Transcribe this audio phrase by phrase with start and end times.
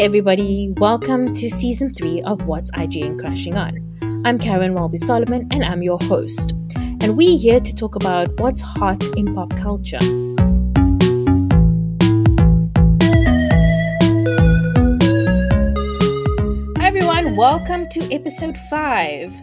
[0.00, 0.72] Everybody.
[0.76, 4.22] Welcome to season three of What's IGN Crashing On.
[4.24, 6.52] I'm Karen Walby Solomon, and I'm your host.
[6.76, 9.98] And we're here to talk about what's hot in pop culture.
[16.78, 17.34] Hi, everyone.
[17.34, 19.34] Welcome to episode five.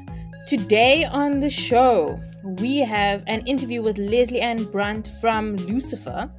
[0.48, 2.18] Today on the show,
[2.62, 6.32] we have an interview with Lesley-Ann Brandt from Lucifer.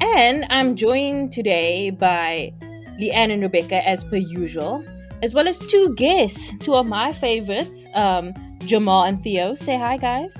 [0.00, 2.52] And I'm joined today by
[3.00, 4.84] Leanne and Rebecca, as per usual,
[5.22, 8.32] as well as two guests, two of my favorites, um,
[8.64, 9.54] Jamal and Theo.
[9.54, 10.36] Say hi, guys.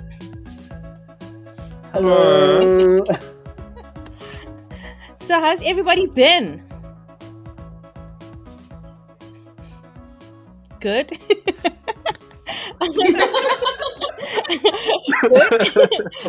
[1.93, 3.05] Hello.
[5.21, 6.63] so, how's everybody been?
[10.81, 11.19] Good.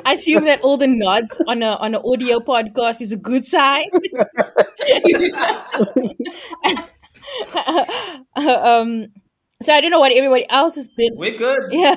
[0.05, 3.45] I assume that all the nods on a on an audio podcast is a good
[3.45, 3.85] sign.
[8.35, 9.07] um,
[9.61, 11.13] so I don't know what everybody else has been.
[11.15, 11.71] We're good.
[11.71, 11.95] Yeah,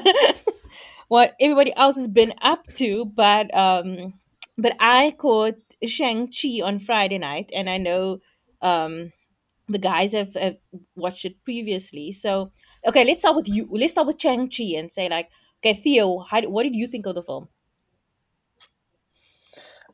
[1.09, 4.15] what everybody else has been up to, but um,
[4.59, 8.19] but I caught Shang Chi on Friday night, and I know
[8.61, 9.13] um,
[9.69, 10.57] the guys have, have
[10.97, 12.13] watched it previously.
[12.13, 12.53] So
[12.87, 13.69] okay, let's start with you.
[13.71, 15.29] Let's start with Shang Chi and say like
[15.65, 17.47] Okay, Theo, how, what did you think of the film?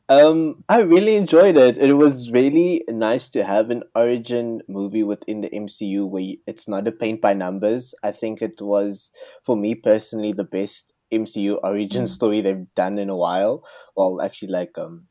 [0.09, 1.77] Um, I really enjoyed it.
[1.77, 6.87] It was really nice to have an origin movie within the MCU where it's not
[6.87, 7.93] a paint by numbers.
[8.03, 9.11] I think it was,
[9.43, 12.07] for me personally, the best MCU origin mm.
[12.07, 13.63] story they've done in a while.
[13.95, 15.05] Well, actually, like um,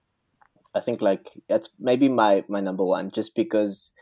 [0.75, 3.93] I think like that's maybe my my number one, just because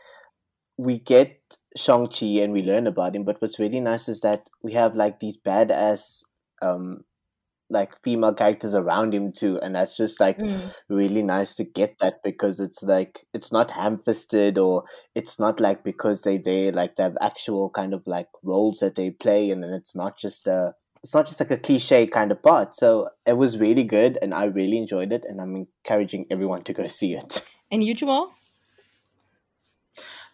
[0.77, 3.23] we get Shang Chi and we learn about him.
[3.23, 6.23] But what's really nice is that we have like these badass
[6.61, 6.99] um
[7.69, 10.73] like female characters around him too and that's just like mm.
[10.89, 15.83] really nice to get that because it's like it's not ham-fisted or it's not like
[15.83, 19.63] because they they like they have actual kind of like roles that they play and
[19.63, 23.09] then it's not just a it's not just like a cliche kind of part so
[23.25, 26.87] it was really good and i really enjoyed it and i'm encouraging everyone to go
[26.87, 28.31] see it and you jamal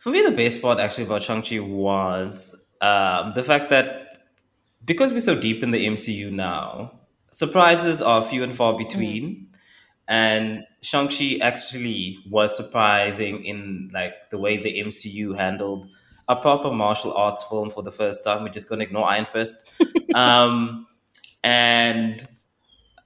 [0.03, 4.25] for me the best part actually about shang-chi was um, the fact that
[4.83, 6.99] because we're so deep in the MCU now,
[7.31, 9.23] surprises are few and far between.
[9.23, 9.45] Mm.
[10.09, 15.87] And Shang-Chi actually was surprising in like the way the MCU handled
[16.27, 18.43] a proper martial arts film for the first time.
[18.43, 19.55] We're just gonna ignore Iron Fist.
[20.13, 20.85] um,
[21.41, 22.27] and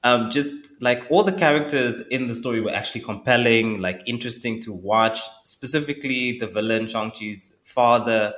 [0.07, 4.73] um, just like all the characters in the story were actually compelling, like interesting to
[4.73, 5.19] watch.
[5.43, 8.33] Specifically, the villain Shang-Chi's father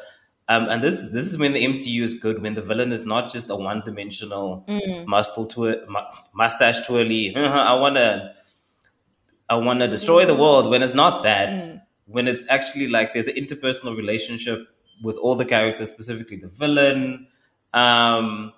[0.50, 3.32] um, and this this is when the MCU is good when the villain is not
[3.32, 5.06] just a one dimensional mm.
[5.48, 5.86] twir-
[6.34, 7.36] mustache twirly.
[7.38, 8.34] I wanna
[9.48, 10.68] I wanna destroy the world.
[10.72, 11.82] When it's not that, mm.
[12.08, 14.68] when it's actually like there's an interpersonal relationship
[15.04, 17.28] with all the characters, specifically the villain.
[17.72, 18.52] Um,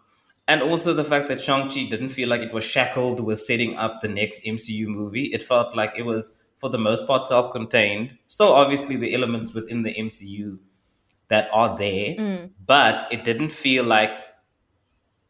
[0.47, 4.01] and also the fact that Shang-Chi didn't feel like it was shackled with setting up
[4.01, 5.25] the next MCU movie.
[5.25, 8.17] It felt like it was, for the most part, self contained.
[8.27, 10.57] Still, obviously, the elements within the MCU
[11.29, 12.49] that are there, mm.
[12.65, 14.11] but it didn't feel like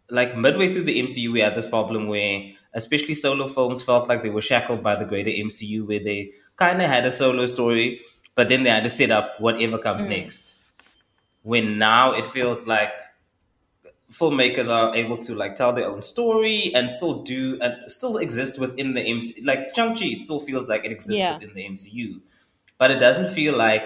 [0.10, 4.24] like midway through the MCU we had this problem where especially solo films felt like
[4.24, 8.02] they were shackled by the greater MCU where they kind of had a solo story,
[8.36, 10.10] but then they had to set up whatever comes mm.
[10.10, 10.56] next.
[11.44, 12.94] When now it feels like
[14.12, 18.60] filmmakers are able to like tell their own story and still do and still exist
[18.60, 19.46] within the MCU.
[19.46, 21.38] Like Shang-Chi still feels like it exists yeah.
[21.38, 22.20] within the MCU,
[22.78, 23.84] but it doesn't feel like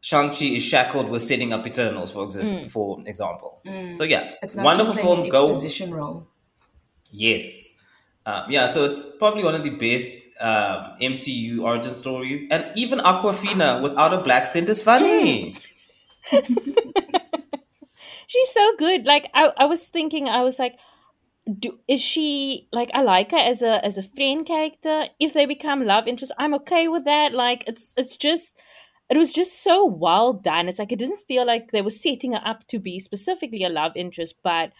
[0.00, 2.70] Shang-Chi is shackled with setting up Eternals, for exist- mm.
[2.70, 3.60] for example.
[3.66, 3.96] Mm.
[3.98, 5.20] So yeah, it's not wonderful just film.
[5.20, 6.26] An exposition role.
[7.10, 7.74] Yes.
[8.24, 12.98] Um, yeah, so it's probably one of the best um, MCU origin stories, and even
[12.98, 15.56] Awkwafina without a black scent is funny.
[18.28, 19.06] She's so good.
[19.06, 20.78] Like I, I was thinking, I was like,
[21.60, 25.08] do is she like I like her as a as a friend character?
[25.20, 27.32] If they become love interest, I'm okay with that.
[27.34, 28.60] Like it's it's just
[29.10, 30.68] it was just so well done.
[30.68, 33.70] It's like it didn't feel like they were setting her up to be specifically a
[33.70, 34.72] love interest, but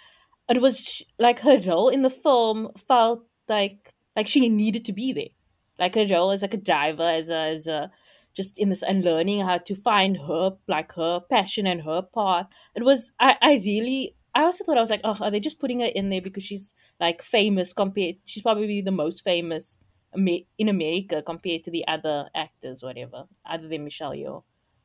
[0.51, 5.13] it was like her role in the film felt like like she needed to be
[5.13, 5.35] there.
[5.79, 7.91] Like her role as like a driver, as a as a
[8.39, 12.47] just in this and learning how to find her like her passion and her path.
[12.77, 15.59] It was I I really I also thought I was like, oh, are they just
[15.59, 18.17] putting her in there because she's like famous compared?
[18.25, 19.79] She's probably the most famous
[20.15, 24.45] in America compared to the other actors, whatever, other than Michelle Yeoh.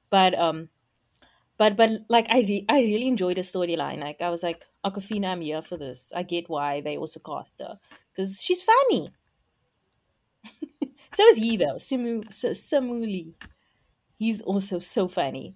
[0.10, 0.70] But um,
[1.58, 4.00] but but like I re- I really enjoyed the storyline.
[4.00, 6.12] Like I was like, Awkwafina, I'm here for this.
[6.16, 7.78] I get why they also cast her
[8.12, 9.12] because she's funny.
[11.13, 11.75] So is he though.
[11.75, 13.33] Simu so Simu Liu.
[14.18, 15.56] He's also so funny.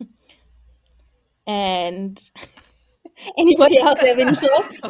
[1.46, 2.22] and
[3.38, 4.80] anybody else have any thoughts?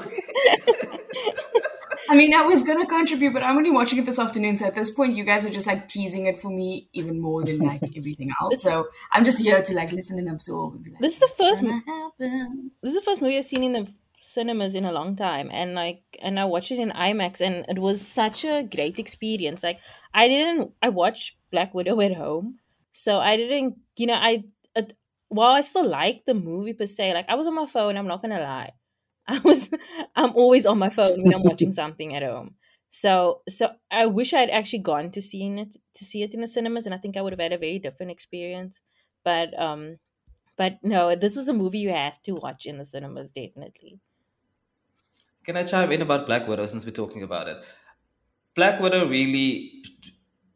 [2.11, 4.57] I mean, I was gonna contribute, but I'm only watching it this afternoon.
[4.59, 7.43] So at this point, you guys are just like teasing it for me even more
[7.43, 8.63] than like everything else.
[8.63, 10.75] So I'm just here to like listen and absorb.
[10.77, 11.63] And like, this is the first.
[11.63, 11.83] movie.
[12.83, 13.89] this is the first movie I've seen in the
[14.29, 17.79] cinemas in a long time, and like, and I watched it in IMAX, and it
[17.79, 19.63] was such a great experience.
[19.63, 19.81] Like,
[20.15, 20.73] I didn't.
[20.83, 22.59] I watched Black Widow at home,
[22.93, 23.77] so I didn't.
[23.99, 24.45] You know, I.
[25.29, 27.97] while I still like the movie per se, like I was on my phone.
[27.97, 28.73] I'm not gonna lie
[29.29, 29.71] I was
[30.17, 32.55] I'm always on my phone when I'm watching something at home.
[32.91, 36.47] So so I wish I'd actually gone to seeing it to see it in the
[36.49, 38.81] cinemas and I think I would have had a very different experience.
[39.25, 39.99] But um
[40.57, 44.01] but no, this was a movie you have to watch in the cinemas definitely.
[45.49, 47.57] Can I chime in about Black Widow since we're talking about it?
[48.55, 49.83] Black Widow really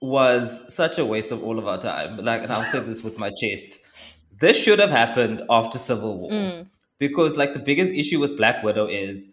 [0.00, 2.18] was such a waste of all of our time.
[2.18, 3.78] Like, and I'll say this with my chest.
[4.38, 6.30] This should have happened after Civil War.
[6.30, 6.66] Mm
[7.02, 9.26] because like the biggest issue with Black Widow is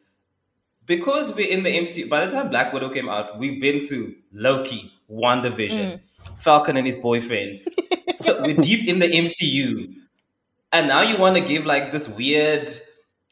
[0.88, 2.10] because we're in the MCU.
[2.10, 6.00] By the time Black Widow came out, we've been through Loki, WandaVision, mm.
[6.36, 7.60] Falcon and his boyfriend.
[8.18, 9.94] so we're deep in the MCU,
[10.74, 12.72] and now you want to give like this weird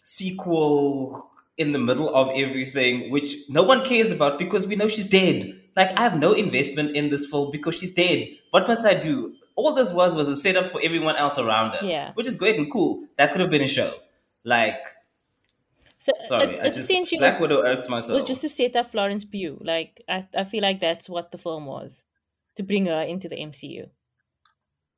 [0.04, 1.27] sequel
[1.58, 5.60] in the middle of everything, which no one cares about because we know she's dead.
[5.76, 8.28] Like I have no investment in this film because she's dead.
[8.52, 9.34] What must I do?
[9.56, 11.86] All this was was a setup for everyone else around her.
[11.86, 12.12] Yeah.
[12.14, 13.08] Which is great and cool.
[13.18, 13.94] That could have been a show.
[14.44, 14.80] Like,
[15.98, 16.88] so sorry, it, I just,
[17.18, 18.16] Black was, Widow irks my soul.
[18.16, 19.60] was just to set up Florence Pugh.
[19.62, 22.06] Like, I, I feel like that's what the film was
[22.56, 23.90] to bring her into the MCU.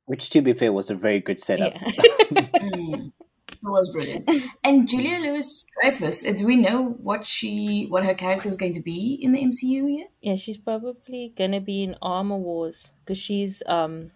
[0.04, 1.74] Which, to be fair, was a very good setup.
[1.74, 1.90] Yeah.
[2.60, 3.12] Mm.
[3.62, 4.28] It was brilliant.
[4.64, 8.74] And Julia Louis Dreyfus, uh, do we know what she, what her character is going
[8.74, 10.12] to be in the MCU yet?
[10.20, 14.12] Yeah, she's probably gonna be in Armor Wars because she's um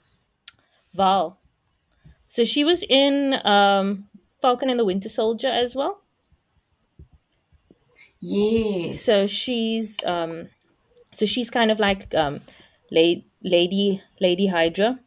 [0.95, 1.41] Val.
[2.29, 4.09] So she was in um
[4.43, 6.03] Falcon and the Winter Soldier as well.
[8.21, 9.03] Yes.
[9.03, 10.49] So she's um
[11.13, 12.41] so she's kind of like um
[12.91, 15.01] lady lady lady Hydra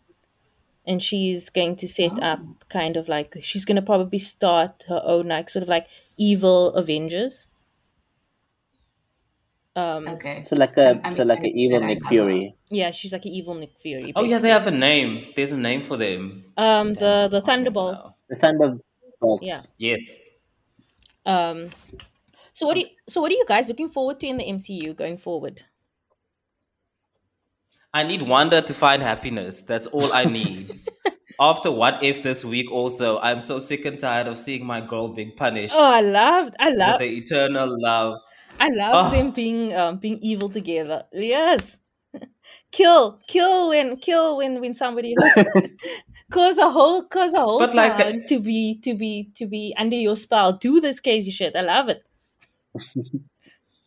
[0.88, 2.24] and she's going to set oh.
[2.24, 2.40] up
[2.70, 5.88] kind of like she's going to probably start her own like sort of like
[6.18, 7.48] evil Avengers.
[9.76, 10.42] Um, okay.
[10.44, 12.56] So like a I'm, so like an evil Nick Fury.
[12.70, 14.06] Yeah, she's like an evil Nick Fury.
[14.06, 14.24] Basically.
[14.24, 15.26] Oh yeah, they have a name.
[15.36, 16.46] There's a name for them.
[16.58, 18.24] Um, the the Thunderbolts.
[18.30, 18.78] The Thunder
[19.42, 19.62] yeah.
[19.78, 20.22] Yes.
[21.26, 21.70] Um.
[22.54, 24.96] So what do you, so what are you guys looking forward to in the MCU
[24.96, 25.62] going forward?
[27.98, 29.64] I need Wanda to find happiness.
[29.64, 30.70] That's all I need.
[31.40, 35.08] After what if this week also, I'm so sick and tired of seeing my girl
[35.08, 35.74] being punished.
[35.76, 38.20] Oh, I loved, I love the eternal love.
[38.60, 39.18] I love oh.
[39.18, 41.06] them being um being evil together.
[41.12, 41.80] Yes,
[42.72, 45.16] kill, kill when, kill when when somebody
[46.32, 49.74] cause a whole cause a whole but town like, to be to be to be
[49.76, 50.54] under your spell.
[50.54, 51.56] Do this crazy shit.
[51.56, 52.08] I love it.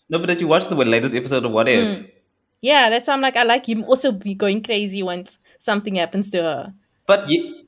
[0.09, 1.99] no, but did you watch the latest episode of What If?
[1.99, 2.11] Mm.
[2.63, 6.31] Yeah, that's why I'm like I like him also be going crazy once something happens
[6.31, 6.75] to her.
[7.07, 7.67] But ye-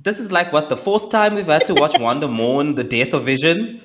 [0.00, 3.12] this is like what the fourth time we've had to watch Wanda mourn the death
[3.12, 3.80] of Vision.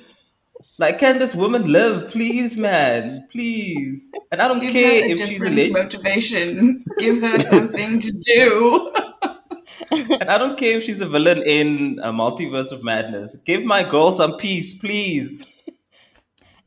[0.79, 4.11] Like, can this woman live, please, man, please?
[4.31, 6.85] And I don't Give care if she's a late motivation.
[6.99, 8.93] Give her something to do.
[9.91, 13.35] and I don't care if she's a villain in a multiverse of madness.
[13.43, 15.45] Give my girl some peace, please.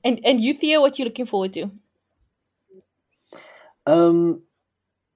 [0.03, 1.71] And and you, Theo, what you looking forward to?
[3.87, 4.43] Um,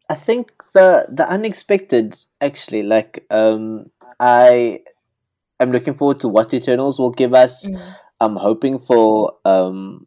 [0.08, 2.82] I think the the unexpected actually.
[2.82, 3.86] Like, um,
[4.20, 4.80] I
[5.60, 7.66] am looking forward to what Eternals will give us.
[7.66, 7.94] Mm.
[8.20, 10.06] I'm hoping for um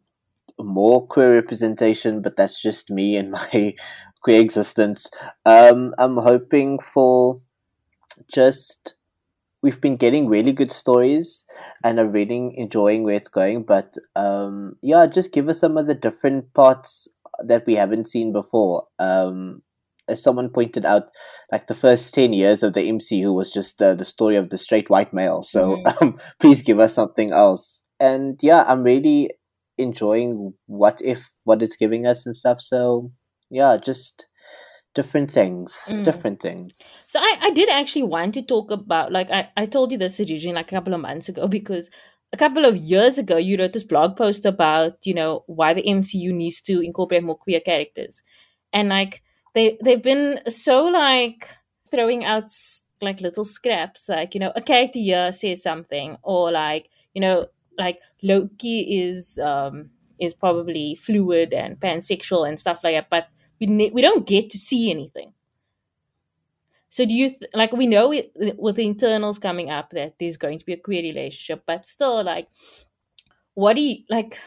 [0.60, 3.74] more queer representation, but that's just me and my
[4.22, 5.10] queer existence.
[5.44, 7.40] Um, I'm hoping for
[8.32, 8.94] just
[9.62, 11.44] we've been getting really good stories
[11.82, 13.64] and are really enjoying where it's going.
[13.64, 17.08] But um, yeah, just give us some of the different parts
[17.44, 18.86] that we haven't seen before.
[18.98, 19.62] Um,
[20.08, 21.08] as someone pointed out,
[21.52, 24.58] like the first 10 years of the MCU was just the, the story of the
[24.58, 25.42] straight white male.
[25.42, 26.04] So mm-hmm.
[26.04, 27.82] um, please give us something else.
[28.00, 29.30] And yeah, I'm really
[29.76, 32.60] enjoying what if, what it's giving us and stuff.
[32.60, 33.12] So
[33.50, 34.26] yeah, just
[34.94, 36.04] different things mm.
[36.04, 39.92] different things so I, I did actually want to talk about like I, I told
[39.92, 41.88] you this originally like a couple of months ago because
[42.32, 45.82] a couple of years ago you wrote this blog post about you know why the
[45.82, 48.22] mcu needs to incorporate more queer characters
[48.72, 49.22] and like
[49.54, 51.48] they they've been so like
[51.90, 52.50] throwing out
[53.00, 57.46] like little scraps like you know a character here says something or like you know
[57.78, 63.28] like loki is um is probably fluid and pansexual and stuff like that but
[63.60, 65.32] we ne- we don't get to see anything.
[66.90, 70.58] So do you th- like we know it, with Eternals coming up that there's going
[70.58, 72.48] to be a queer relationship, but still, like,
[73.54, 74.38] what do you like?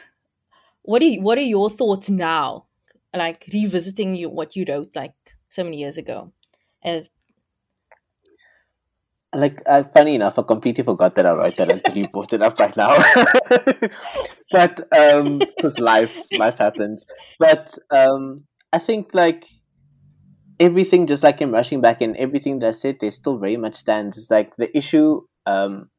[0.83, 2.65] What do you, what are your thoughts now?
[3.13, 5.13] Like revisiting you what you wrote like
[5.49, 6.31] so many years ago.
[6.83, 7.09] and
[9.33, 12.41] like uh, funny enough, I completely forgot that I wrote that until you brought it
[12.41, 12.97] up right now.
[14.51, 17.05] but um, because life life happens.
[17.39, 19.45] But um, I think like
[20.61, 23.75] everything, just like him rushing back and everything that I said, there still very much
[23.75, 24.17] stands.
[24.19, 25.89] It's like the issue, um,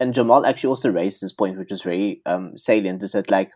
[0.00, 3.52] and Jamal actually also raised this point, which is very um salient, is that like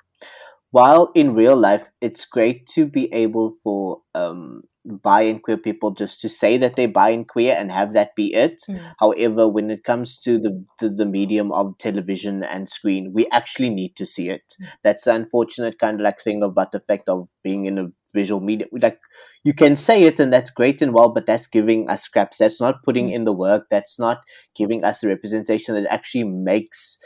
[0.73, 5.91] while in real life it's great to be able for um bi and queer people
[5.91, 8.63] just to say that they're bi and queer and have that be it.
[8.69, 8.81] Mm.
[8.99, 13.71] However, when it comes to the to the medium of television and screen, we actually
[13.71, 14.55] need to see it.
[14.61, 14.67] Mm.
[14.83, 18.41] That's the unfortunate kind of like thing about the fact of being in a visual
[18.41, 18.67] media.
[18.73, 18.99] Like
[19.45, 22.39] you can say it and that's great and well, but that's giving us scraps.
[22.39, 23.13] That's not putting Mm.
[23.15, 23.67] in the work.
[23.71, 24.19] That's not
[24.57, 26.99] giving us the representation that actually makes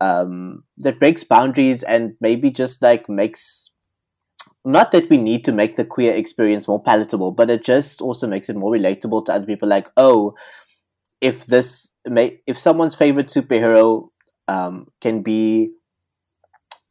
[0.00, 3.71] um that breaks boundaries and maybe just like makes
[4.64, 8.26] not that we need to make the queer experience more palatable, but it just also
[8.26, 9.68] makes it more relatable to other people.
[9.68, 10.34] Like, oh,
[11.20, 14.08] if this may, if someone's favorite superhero
[14.48, 15.72] um, can be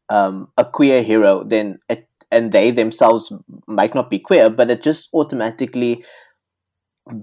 [0.10, 3.32] um, a queer hero, then it, and they themselves
[3.68, 6.04] might not be queer, but it just automatically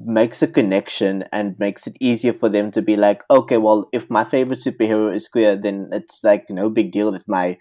[0.05, 4.11] makes a connection and makes it easier for them to be like, okay, well, if
[4.11, 7.57] my favorite superhero is queer, then it's like no big deal that my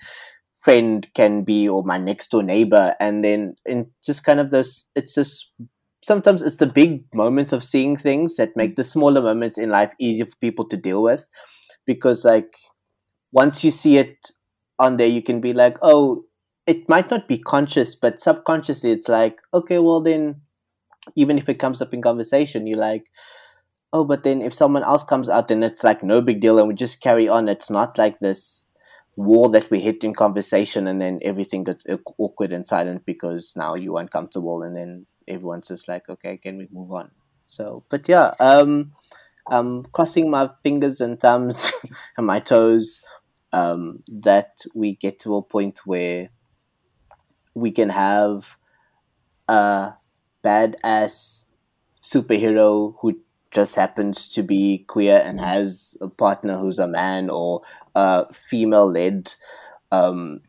[0.60, 4.86] friend can be or my next door neighbor and then in just kind of this
[4.96, 5.54] it's just
[6.02, 9.92] sometimes it's the big moments of seeing things that make the smaller moments in life
[10.00, 11.26] easier for people to deal with.
[11.86, 12.56] Because like
[13.32, 14.32] once you see it
[14.80, 16.24] on there you can be like oh
[16.66, 20.40] it might not be conscious but subconsciously it's like okay well then
[21.16, 23.06] even if it comes up in conversation you're like
[23.92, 26.68] oh but then if someone else comes out then it's like no big deal and
[26.68, 28.67] we just carry on it's not like this
[29.18, 31.86] wall that we hit in conversation and then everything gets
[32.20, 36.68] awkward and silent because now you're uncomfortable and then everyone's just like okay can we
[36.72, 37.10] move on?
[37.44, 38.94] So but yeah um
[39.50, 41.72] i'm crossing my fingers and thumbs
[42.18, 43.02] and my toes
[43.54, 46.30] um that we get to a point where
[47.56, 48.56] we can have
[49.48, 49.94] a
[50.44, 51.46] badass
[52.04, 53.20] superhero who
[53.52, 57.62] just happens to be queer and has a partner who's a man or
[57.96, 59.34] a female led
[59.92, 60.42] um,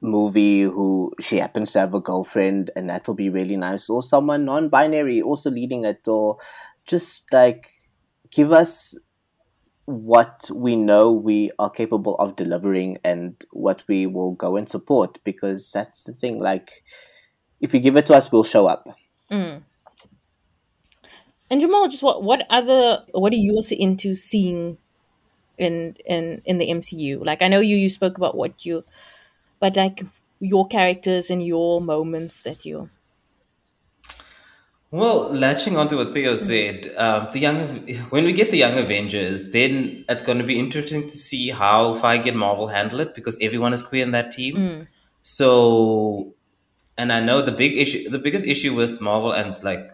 [0.00, 4.44] movie who she happens to have a girlfriend and that'll be really nice or someone
[4.44, 6.36] non-binary also leading it or
[6.86, 7.70] just like
[8.30, 8.98] give us
[9.86, 15.18] what we know we are capable of delivering and what we will go and support
[15.24, 16.82] because that's the thing like
[17.60, 18.86] if you give it to us we'll show up
[19.30, 19.62] mm.
[21.50, 24.78] And Jamal, just what what other what are you also into seeing
[25.58, 27.24] in in in the MCU?
[27.24, 28.84] Like I know you you spoke about what you,
[29.60, 30.04] but like
[30.40, 32.90] your characters and your moments that you.
[34.90, 37.58] Well, latching onto what Theo said, um, the young
[38.10, 41.94] when we get the Young Avengers, then it's going to be interesting to see how
[41.96, 44.54] Feige and Marvel handle it because everyone is queer in that team.
[44.56, 44.86] Mm.
[45.22, 46.34] So,
[46.96, 49.90] and I know the big issue, the biggest issue with Marvel and like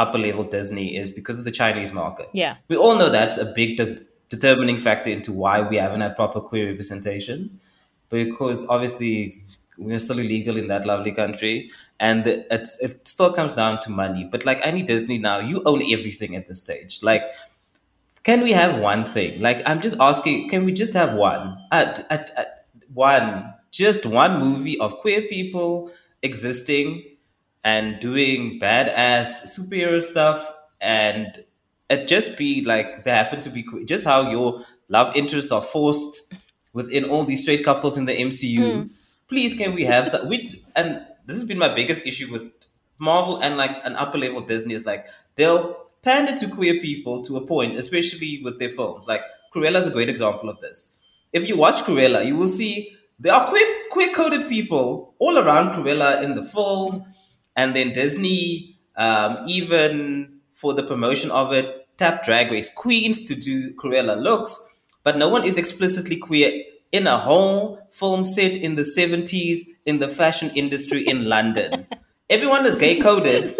[0.00, 2.28] upper level Disney is because of the Chinese market.
[2.32, 2.56] Yeah.
[2.68, 6.40] We all know that's a big de- determining factor into why we haven't had proper
[6.40, 7.60] queer representation.
[8.08, 9.32] Because obviously
[9.78, 14.28] we're still illegal in that lovely country and it's, it still comes down to money.
[14.30, 17.02] But like any Disney now, you own everything at this stage.
[17.02, 17.22] Like,
[18.22, 19.40] can we have one thing?
[19.40, 21.56] Like, I'm just asking, can we just have one?
[21.72, 25.90] At, at, at one, just one movie of queer people
[26.22, 27.04] existing
[27.64, 31.44] and doing badass superhero stuff and
[31.90, 36.32] it just be like they happen to be just how your love interests are forced
[36.72, 38.58] within all these straight couples in the MCU.
[38.58, 38.90] Mm.
[39.28, 40.28] Please, can we have some?
[40.28, 42.50] We, and this has been my biggest issue with
[42.98, 47.36] Marvel and like an upper level Disney is like they'll pander to queer people to
[47.36, 49.06] a point, especially with their films.
[49.06, 49.22] Like
[49.54, 50.94] Cruella is a great example of this.
[51.32, 55.74] If you watch Cruella, you will see there are queer queer coded people all around
[55.74, 57.04] Cruella in the film
[57.56, 63.34] and then Disney, um, even for the promotion of it, tapped Drag Race queens to
[63.34, 64.66] do Cruella looks,
[65.04, 69.98] but no one is explicitly queer in a whole film set in the 70s in
[69.98, 71.86] the fashion industry in London.
[72.30, 73.56] Everyone is gay coded,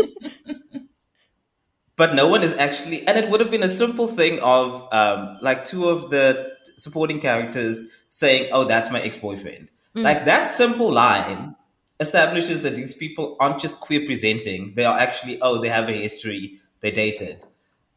[1.96, 5.38] but no one is actually, and it would have been a simple thing of um,
[5.42, 9.68] like two of the supporting characters saying, Oh, that's my ex boyfriend.
[9.96, 10.02] Mm.
[10.02, 11.56] Like that simple line
[12.00, 15.92] establishes that these people aren't just queer presenting, they are actually, oh, they have a
[15.92, 17.44] history they dated.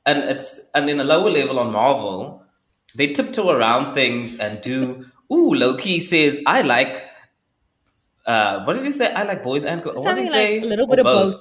[0.06, 2.44] And it's and then the lower level on Marvel,
[2.96, 7.06] they tiptoe around things and do ooh, Loki says, I like
[8.26, 9.14] uh what did he say?
[9.14, 10.04] I like boys and girls.
[10.04, 10.60] What did Something he say?
[10.60, 11.36] like a little Or bit of both.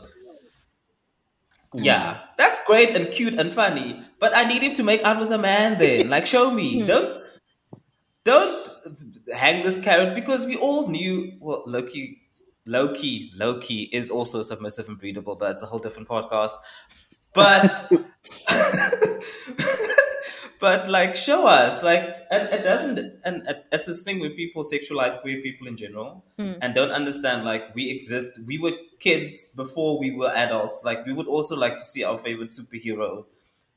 [1.74, 5.32] Yeah, that's great and cute and funny, but I need him to make out with
[5.32, 6.08] a man then.
[6.10, 6.82] Like, show me.
[6.86, 7.22] Don't
[8.24, 8.68] don't
[9.34, 11.32] hang this carrot because we all knew.
[11.40, 12.21] Well, Loki,
[12.66, 16.52] Loki, Loki is also submissive and breedable, but it's a whole different podcast.
[17.34, 17.90] But
[20.60, 22.98] but like, show us like it, it doesn't.
[23.24, 26.24] And it- it's this thing where people sexualize queer people in general
[26.60, 28.38] and don't understand like we exist.
[28.46, 30.82] We were kids before we were adults.
[30.84, 33.24] Like we would also like to see our favorite superhero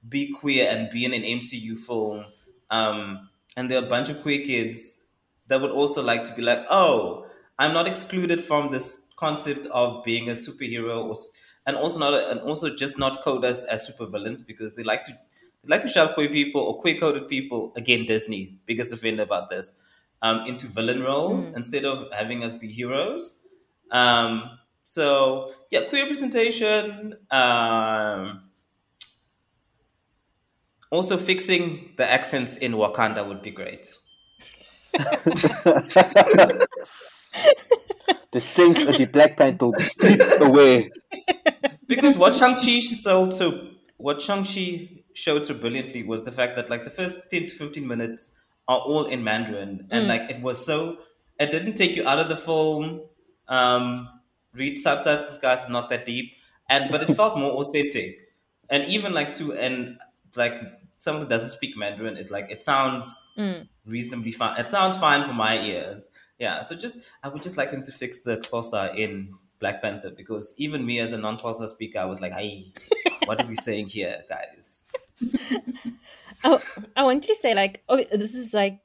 [0.07, 2.25] be queer and be in an MCU film.
[2.69, 5.01] Um, and there are a bunch of queer kids
[5.47, 7.24] that would also like to be like, oh,
[7.57, 11.15] I'm not excluded from this concept of being a superhero, or,
[11.65, 15.13] and also not, and also just not code us as supervillains because they like to
[15.63, 18.05] they like to shove queer people or queer coded people again.
[18.05, 19.75] Disney biggest offender about this
[20.21, 23.43] um, into villain roles instead of having us be heroes.
[23.91, 27.15] Um, so yeah, queer representation.
[27.31, 28.41] Um,
[30.91, 33.85] also, fixing the accents in Wakanda would be great.
[38.31, 40.91] the strength of the Black Panther will be stripped away.
[41.87, 46.83] Because what Shang-Chi sold so what Shang-Chi showed so brilliantly was the fact that like
[46.83, 48.31] the first 10 to 15 minutes
[48.67, 49.87] are all in Mandarin.
[49.91, 50.97] And like it was so
[51.39, 53.01] it didn't take you out of the film.
[53.47, 54.09] Um
[54.53, 56.33] read subtitles, guys, it's not that deep.
[56.69, 58.19] And but it felt more authentic.
[58.69, 59.97] And even like to and
[60.35, 60.55] like
[60.97, 63.15] someone who doesn't speak Mandarin, it's like it sounds
[63.85, 64.59] reasonably fine.
[64.59, 66.05] It sounds fine for my ears.
[66.39, 66.61] Yeah.
[66.61, 70.53] So just I would just like them to fix the Xhosa in Black Panther because
[70.57, 72.73] even me as a non-Xhosa speaker, I was like, "Hey,
[73.25, 74.83] what are we saying here, guys?"
[76.43, 76.61] I,
[76.97, 78.79] I wanted to say like oh this is like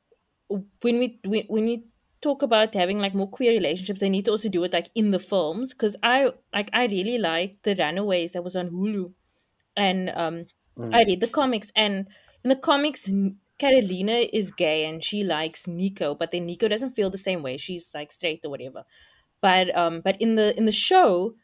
[0.49, 1.83] when we when, when you
[2.21, 5.11] talk about having like more queer relationships they need to also do it like in
[5.11, 9.11] the films because i like i really like the runaways that was on hulu
[9.77, 10.45] and um
[10.93, 12.07] i read the comics and
[12.45, 16.93] in the comics N- Karolina is gay and she likes nico but then nico doesn't
[16.93, 18.85] feel the same way she's like straight or whatever
[19.41, 21.35] but um but in the in the show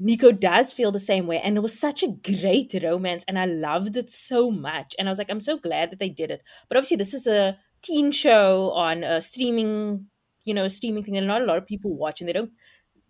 [0.00, 1.40] Nico does feel the same way.
[1.40, 3.24] And it was such a great romance.
[3.26, 4.94] And I loved it so much.
[4.98, 6.42] And I was like, I'm so glad that they did it.
[6.68, 10.06] But obviously, this is a teen show on a streaming,
[10.44, 11.16] you know, streaming thing.
[11.16, 12.52] And not a lot of people watch and they don't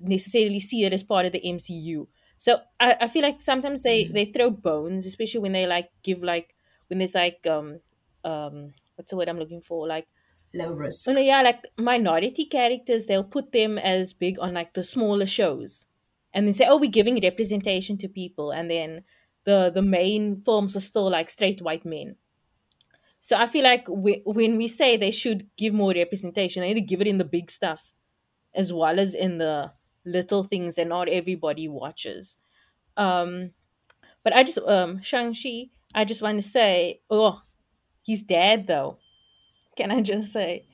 [0.00, 2.06] necessarily see it as part of the MCU.
[2.38, 6.22] So I, I feel like sometimes they, they throw bones, especially when they like give
[6.22, 6.54] like,
[6.86, 7.80] when there's like, um,
[8.24, 9.86] um, what's the word I'm looking for?
[9.86, 10.08] Like,
[10.54, 11.08] Low risk.
[11.08, 15.26] Oh no, yeah, like minority characters, they'll put them as big on like the smaller
[15.26, 15.86] shows,
[16.32, 19.04] and then say, "Oh, we're giving representation to people," and then
[19.44, 22.16] the the main films are still like straight white men.
[23.20, 26.80] So I feel like we, when we say they should give more representation, they need
[26.80, 27.92] to give it in the big stuff,
[28.54, 29.72] as well as in the
[30.04, 32.36] little things that not everybody watches.
[32.96, 33.52] Um,
[34.24, 37.42] but I just um Shang Chi, I just want to say, oh,
[38.08, 38.96] he's dead though.
[39.76, 40.64] Can I just say?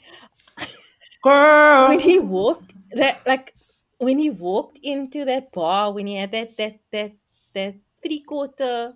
[1.23, 3.55] Girl, when he walked that like
[3.99, 7.13] when he walked into that bar when he had that that that
[7.55, 8.95] that three quarter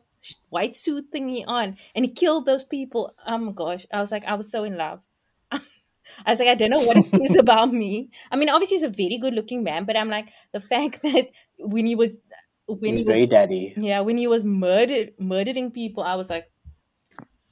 [0.50, 4.24] white suit thingy on and he killed those people oh my gosh i was like
[4.26, 5.00] i was so in love
[5.52, 5.60] i
[6.26, 8.88] was like i don't know what it says about me i mean obviously he's a
[8.90, 12.18] very good looking man but i'm like the fact that when he was
[12.66, 13.72] when He's he was very daddy.
[13.76, 16.50] yeah when he was murdered murdering people i was like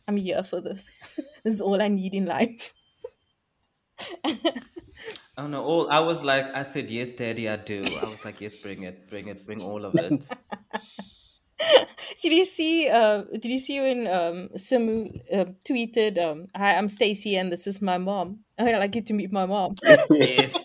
[0.09, 1.01] i'm here for this
[1.45, 2.73] this is all i need in life
[5.39, 5.63] oh no!
[5.63, 7.85] All I was like, I said yes, Daddy, I do.
[7.85, 10.29] I was like, yes, bring it, bring it, bring all of it.
[12.21, 12.89] Did you see?
[12.89, 17.67] Uh, did you see when um, Simu uh, tweeted, um, "Hi, I'm Stacy, and this
[17.67, 18.41] is my mom.
[18.59, 19.77] I'd like you to meet my mom."
[20.11, 20.65] yes.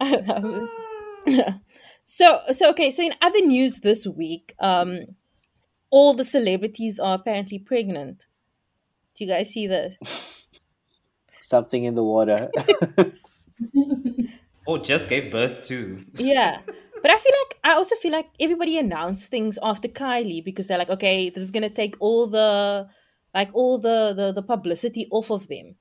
[0.00, 0.68] I love
[1.26, 1.54] it.
[2.06, 2.90] So, so okay.
[2.90, 5.00] So in other news this week, um,
[5.90, 8.26] all the celebrities are apparently pregnant.
[9.14, 10.00] Do you guys see this?
[11.42, 12.48] Something in the water.
[14.66, 16.04] or just gave birth to.
[16.16, 16.60] yeah
[17.02, 20.78] but i feel like i also feel like everybody announced things after kylie because they're
[20.78, 22.86] like okay this is gonna take all the
[23.34, 25.76] like all the the, the publicity off of them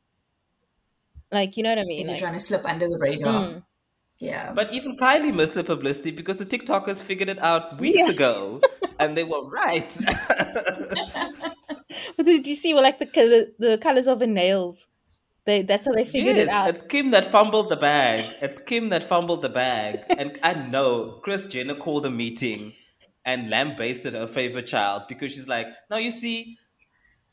[1.32, 3.34] like you know what i If mean you're like, trying to slip under the radar.
[3.34, 3.64] mm.
[4.19, 4.54] Yeah.
[4.54, 8.62] But even Kylie missed the publicity because the TikTokers figured it out weeks ago,
[8.99, 9.95] and they were right.
[12.17, 14.88] but did you see well, like the color, the colors of her nails
[15.45, 16.69] They that's how they figured yes, it out.
[16.69, 18.25] it's Kim that fumbled the bag.
[18.41, 19.99] It's Kim that fumbled the bag.
[20.17, 22.71] And I know Kris Jenner called a meeting
[23.25, 26.58] and lambasted her favorite child because she's like, now you see,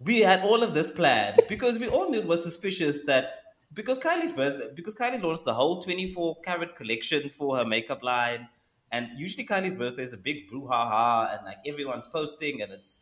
[0.01, 3.42] we had all of this planned because we all knew it was suspicious that
[3.75, 8.49] because Kylie's birthday, because Kylie launched the whole 24 karat collection for her makeup line.
[8.91, 13.01] And usually Kylie's birthday is a big brouhaha and like everyone's posting and it's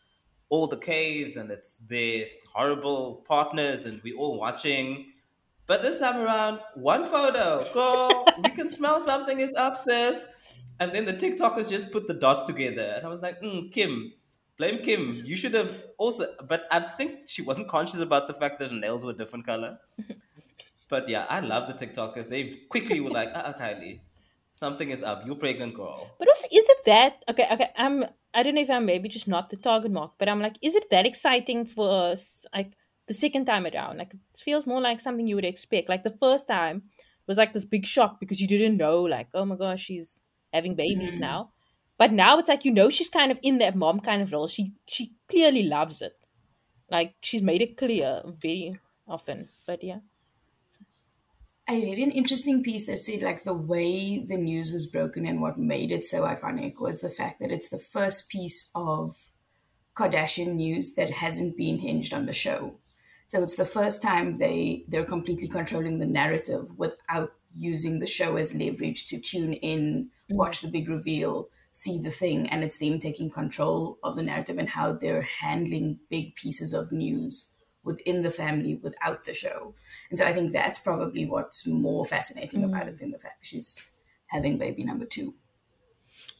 [0.48, 5.12] all the K's and it's their horrible partners and we're all watching.
[5.66, 10.26] But this time around, one photo, girl, we can smell something is up, sis.
[10.78, 12.94] And then the TikTokers just put the dots together.
[12.96, 14.12] And I was like, mm, Kim,
[14.56, 15.12] blame Kim.
[15.24, 18.76] You should have also, but I think she wasn't conscious about the fact that her
[18.76, 19.78] nails were a different color.
[20.90, 22.28] But yeah, I love the TikTokers.
[22.28, 24.00] They quickly were like, uh, uh Kylie,
[24.52, 25.22] something is up.
[25.26, 26.10] You're pregnant, girl.
[26.18, 27.46] But also, is it that okay?
[27.52, 28.04] Okay, I'm.
[28.34, 30.74] I don't know if I'm maybe just not the target mark, but I'm like, is
[30.74, 32.46] it that exciting for us?
[32.54, 32.72] Like
[33.08, 35.88] the second time around, like it feels more like something you would expect.
[35.88, 36.82] Like the first time
[37.26, 40.20] was like this big shock because you didn't know, like, oh my gosh, she's
[40.52, 41.20] having babies Mm.
[41.20, 41.52] now.
[41.98, 44.48] But now it's like you know she's kind of in that mom kind of role.
[44.48, 46.14] She she clearly loves it.
[46.90, 49.48] Like she's made it clear very often.
[49.66, 50.00] But yeah.
[51.70, 55.40] I read an interesting piece that said like the way the news was broken and
[55.40, 59.28] what made it so iconic was the fact that it's the first piece of
[59.94, 62.80] Kardashian news that hasn't been hinged on the show.
[63.28, 68.34] So it's the first time they they're completely controlling the narrative without using the show
[68.34, 70.34] as leverage to tune in, mm.
[70.34, 74.58] watch the big reveal, see the thing, and it's them taking control of the narrative
[74.58, 77.52] and how they're handling big pieces of news
[77.84, 79.74] within the family without the show.
[80.10, 82.88] And so I think that's probably what's more fascinating about mm.
[82.88, 83.92] it than the fact that she's
[84.26, 85.34] having baby number two.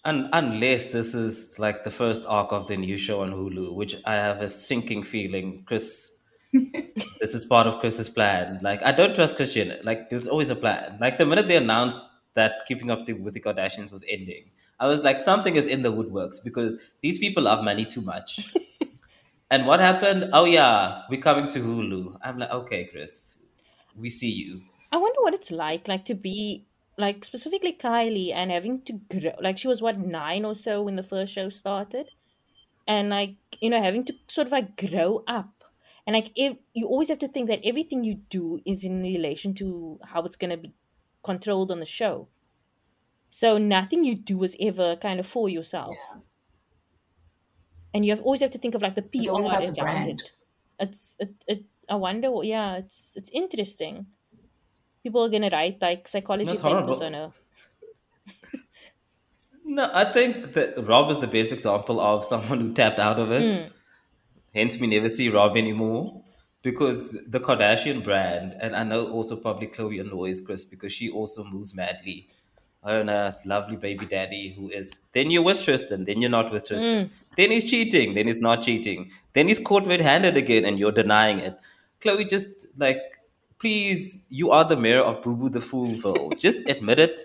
[0.05, 3.97] And unless this is like the first arc of the new show on Hulu, which
[4.05, 6.13] I have a sinking feeling Kris
[7.21, 8.59] this is part of Kris's plan.
[8.63, 9.73] Like I don't trust Christian.
[9.85, 10.99] Like there's always a plan.
[11.01, 12.01] Like the minute they announced
[12.35, 14.51] that Keeping Up with the Kardashians was ending,
[14.81, 18.53] I was like, something is in the woodworks because these people love money too much.
[19.51, 20.31] and what happened?
[20.33, 22.19] Oh yeah, we're coming to Hulu.
[22.23, 23.39] I'm like, okay, Kris,
[23.97, 24.63] we see you.
[24.93, 29.33] I wonder what it's like, like to be like specifically Kylie and having to grow.
[29.41, 32.09] Like she was what nine or so when the first show started,
[32.87, 35.65] and like you know having to sort of like grow up,
[36.07, 39.55] and like if you always have to think that everything you do is in relation
[39.55, 40.73] to how it's gonna be
[41.23, 42.29] controlled on the show.
[43.31, 45.97] So nothing you do is ever kind of for yourself,
[47.95, 49.73] and you have always have to think of like the It's PR always about the
[49.83, 50.21] brand.
[50.21, 50.33] it.
[50.79, 51.65] It's it, it.
[51.89, 52.31] I wonder.
[52.31, 54.07] what- Yeah, it's it's interesting
[55.03, 57.03] people are gonna write like psychology That's papers horrible.
[57.05, 57.33] on her.
[59.65, 63.31] No, I think that Rob is the best example of someone who tapped out of
[63.31, 63.45] it.
[63.67, 63.69] Hmm.
[64.55, 66.23] Hence, we never see Rob anymore
[66.63, 71.45] because the Kardashian brand, and I know also probably Khloé annoys Kris because she also
[71.45, 72.29] moves madly.
[72.83, 76.51] Her and a lovely baby daddy who is then you're with Tristan, then you're not
[76.51, 77.07] with Tristan.
[77.07, 77.13] Hmm.
[77.37, 79.11] Then he's cheating, then he's not cheating.
[79.33, 81.59] Then he's caught red handed again and you're denying it.
[82.01, 83.01] Khloé, just like,
[83.59, 86.39] please, you are the mayor of Boo Boo the Foolville.
[86.39, 87.21] just admit it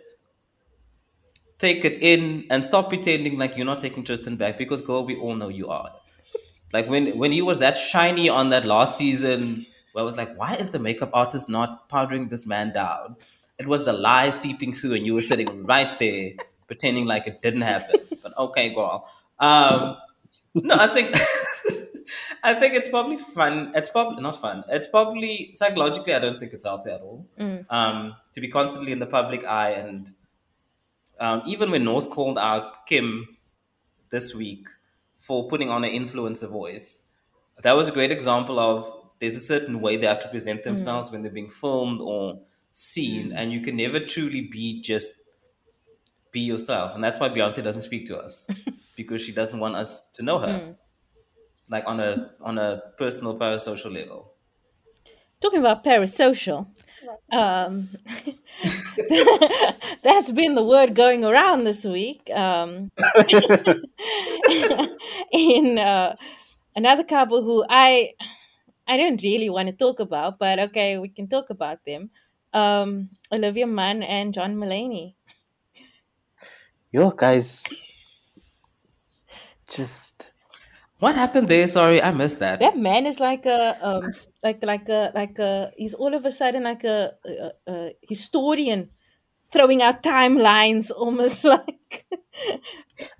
[1.57, 5.15] take it in and stop pretending like you're not taking Tristan back because girl, we
[5.15, 5.91] all know you are.
[6.73, 10.37] Like when when he was that shiny on that last season, where I was like,
[10.37, 13.15] why is the makeup artist not powdering this man down?
[13.57, 16.33] It was the lie seeping through, and you were sitting right there
[16.67, 18.01] pretending like it didn't happen.
[18.21, 19.07] But okay, girl.
[19.39, 19.97] Um,
[20.53, 21.15] no, I think
[22.43, 23.71] I think it's probably fun.
[23.75, 24.63] It's probably not fun.
[24.69, 26.13] It's probably psychologically.
[26.13, 27.27] I don't think it's healthy at all.
[27.69, 30.11] Um, to be constantly in the public eye and
[31.19, 33.37] um, even when North called out Kim
[34.09, 34.67] this week
[35.17, 37.03] for putting on an influencer voice,
[37.63, 41.09] that was a great example of there's a certain way they have to present themselves
[41.09, 42.41] when they're being filmed or
[42.73, 45.13] seen, and you can never truly be just
[46.31, 46.93] be yourself.
[46.93, 48.47] And that's why Beyonce doesn't speak to us
[48.95, 50.75] because she doesn't want us to know her,
[51.69, 54.31] like on a on a personal parasocial level.
[55.41, 56.67] Talking about parasocial,
[57.31, 57.89] um,
[60.03, 62.29] that's been the word going around this week.
[62.33, 62.91] Um,
[65.31, 66.15] in uh,
[66.75, 68.13] another couple who I
[68.87, 72.09] I don't really want to talk about, but okay, we can talk about them.
[72.53, 75.15] Um, Olivia Munn and John Mulaney.
[76.91, 77.65] Yo, guys,
[79.75, 80.31] just
[80.99, 81.67] What happened there?
[81.67, 82.59] Sorry, I missed that.
[82.61, 84.03] That man is like a um,
[84.43, 88.89] like like a like a he's all of a sudden like a, a, a historian
[89.51, 92.05] throwing out timelines almost like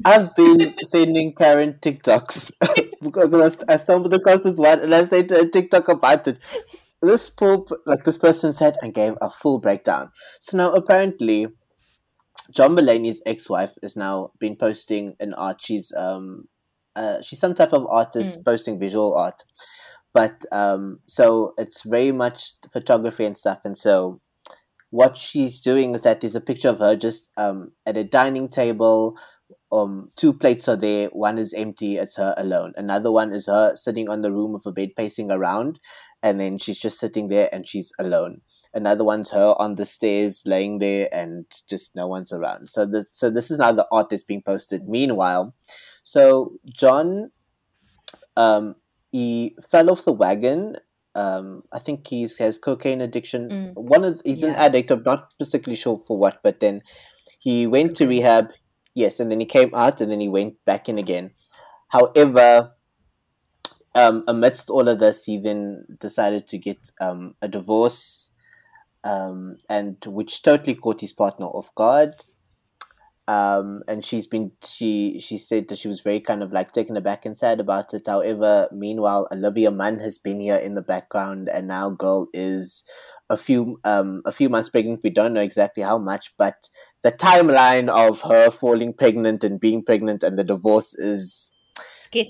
[0.05, 2.51] I've been sending Karen TikToks
[3.03, 6.27] because I st- I stumbled across this one and I sent her a TikTok about
[6.27, 6.39] it.
[7.01, 10.11] this poop like this person said and gave a full breakdown.
[10.39, 11.47] So now apparently
[12.51, 15.61] John Mulaney's ex-wife has now been posting an art.
[15.61, 16.45] She's um
[16.95, 18.45] uh, she's some type of artist Mm.
[18.45, 19.43] posting visual art,
[20.13, 23.59] but um so it's very much photography and stuff.
[23.65, 24.21] And so
[24.91, 28.49] what she's doing is that there's a picture of her just um at a dining
[28.49, 29.17] table.
[29.71, 31.07] Um, two plates are there.
[31.09, 31.97] One is empty.
[31.97, 32.73] It's her alone.
[32.77, 35.79] Another one is her sitting on the room of a bed, pacing around,
[36.25, 38.41] and then she's just sitting there and she's alone.
[38.73, 42.67] Another one's her on the stairs laying there and just no one's around.
[42.71, 44.89] So this so this is now the art that's being posted.
[44.89, 45.53] Meanwhile
[46.01, 47.31] so john
[48.37, 48.75] um
[49.11, 50.77] he fell off the wagon.
[51.13, 53.49] Um i think he's has cocaine addiction.
[53.49, 53.73] Mm.
[53.75, 54.89] one of he's an addict.
[54.89, 56.81] I'm not particularly sure for what but then
[57.39, 58.51] he went to rehab.
[58.95, 61.31] Yes and then he came out and then he went back in again.
[61.89, 62.71] However
[63.95, 68.29] um, amidst all of this, he then decided to get um, a divorce,
[69.03, 72.13] um, and which totally caught his partner off guard.
[73.27, 76.95] Um, and she's been she she said that she was very kind of like taken
[76.95, 78.05] aback and sad about it.
[78.05, 82.83] However, meanwhile, Olivia Munn has been here in the background, and now girl is
[83.31, 85.01] a few um a few months pregnant.
[85.03, 86.69] We don't know exactly how much, but
[87.01, 91.51] the timeline of her falling pregnant and being pregnant and the divorce is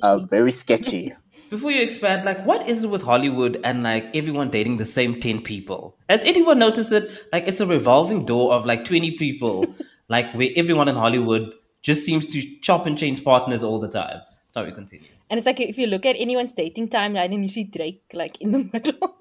[0.01, 1.13] uh, very sketchy.
[1.49, 5.19] Before you expand, like, what is it with Hollywood and like everyone dating the same
[5.21, 5.95] 10 people?
[6.09, 9.65] Has anyone noticed that, like, it's a revolving door of like 20 people,
[10.09, 14.21] like, where everyone in Hollywood just seems to chop and change partners all the time?
[14.53, 15.07] Sorry, continue.
[15.29, 18.39] and it's like if you look at anyone's dating timeline and you see Drake like
[18.41, 19.17] in the middle.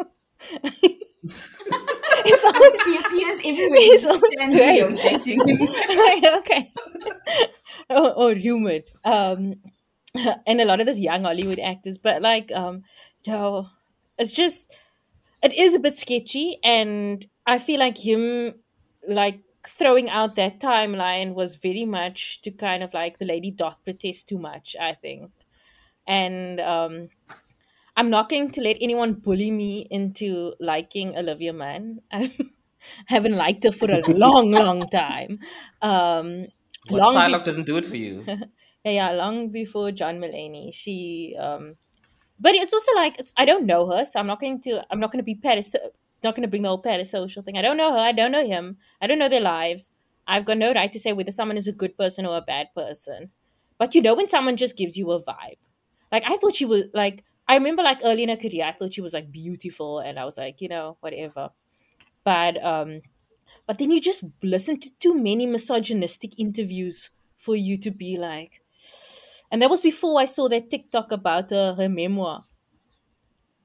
[1.22, 3.80] it's always He appears everywhere.
[3.80, 5.58] He's He always stands dating him.
[5.60, 6.72] like, okay.
[7.90, 8.90] or, or rumored.
[9.04, 9.54] Um,
[10.46, 12.82] and a lot of those young Hollywood actors, but like, um,
[13.26, 13.68] no,
[14.18, 14.72] it's just,
[15.42, 18.54] it is a bit sketchy, and I feel like him,
[19.06, 23.82] like throwing out that timeline was very much to kind of like the lady doth
[23.84, 24.76] protest too much.
[24.80, 25.30] I think,
[26.06, 27.08] and um.
[27.96, 32.00] I'm not going to let anyone bully me into liking Olivia Munn.
[32.12, 32.32] I
[33.06, 35.38] haven't liked her for a long, long time.
[35.80, 36.46] Um,
[36.88, 38.26] What long bef- doesn't do it for you?
[38.84, 40.72] Yeah, yeah, long before John Mulaney.
[40.72, 41.76] She, um,
[42.38, 44.84] but it's also like it's, I don't know her, so I'm not going to.
[44.90, 45.74] I'm not going to be paras.
[46.22, 47.58] Not going to bring the whole parasocial thing.
[47.58, 47.98] I don't know her.
[47.98, 48.78] I don't know him.
[49.00, 49.90] I don't know their lives.
[50.26, 52.68] I've got no right to say whether someone is a good person or a bad
[52.74, 53.30] person.
[53.78, 55.58] But you know when someone just gives you a vibe.
[56.10, 58.94] Like I thought she was like I remember like early in her career, I thought
[58.94, 61.50] she was like beautiful, and I was like, you know, whatever.
[62.24, 63.02] But um,
[63.66, 68.62] but then you just listen to too many misogynistic interviews for you to be like,
[69.50, 72.44] and that was before I saw that TikTok about uh, her memoir.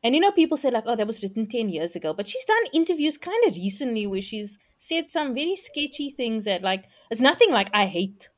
[0.04, 2.46] And you know, people say like, "Oh, that was written ten years ago," but she's
[2.46, 7.22] done interviews kind of recently where she's said some very sketchy things that like it's
[7.22, 8.30] nothing like I hate,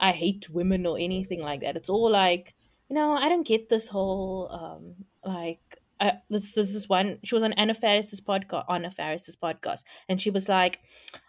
[0.00, 1.76] I hate women or anything like that.
[1.76, 2.54] It's all like,
[2.88, 5.71] you know, I don't get this whole um like.
[6.02, 7.20] I, this, this is one.
[7.22, 8.64] She was on Anna Faris's podcast.
[8.68, 10.80] Anna Faris's podcast, and she was like,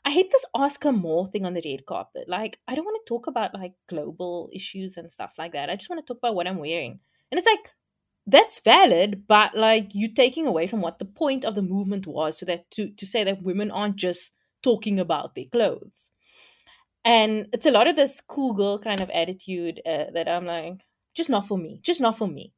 [0.03, 2.27] "I hate this Ask Her More thing on the red carpet.
[2.27, 5.69] Like, I don't want to talk about like global issues and stuff like that.
[5.69, 6.99] I just want to talk about what I'm wearing."
[7.31, 7.71] And it's like,
[8.25, 12.39] that's valid, but like you're taking away from what the point of the movement was,
[12.39, 14.31] so that to to say that women aren't just
[14.63, 16.09] talking about their clothes,
[17.05, 20.81] and it's a lot of this cool girl kind of attitude uh, that I'm like,
[21.13, 22.53] just not for me, just not for me.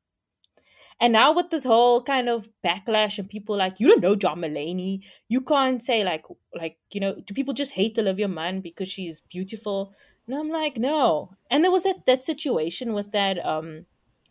[1.02, 4.40] And now with this whole kind of backlash and people like, you don't know John
[4.40, 8.88] Mulaney, you can't say like, like you know, do people just hate Olivia Munn because
[8.88, 9.94] she's beautiful?
[10.28, 11.32] And I'm like, no.
[11.52, 13.86] And there was that that situation with that um,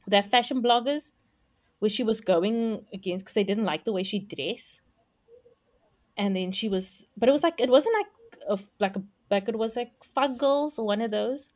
[0.09, 1.12] that fashion bloggers
[1.81, 4.81] where she was going against because they didn't like the way she dressed,
[6.16, 8.07] and then she was, but it was like it wasn't like
[8.48, 9.92] a like a like it was like
[10.38, 11.50] girls or one of those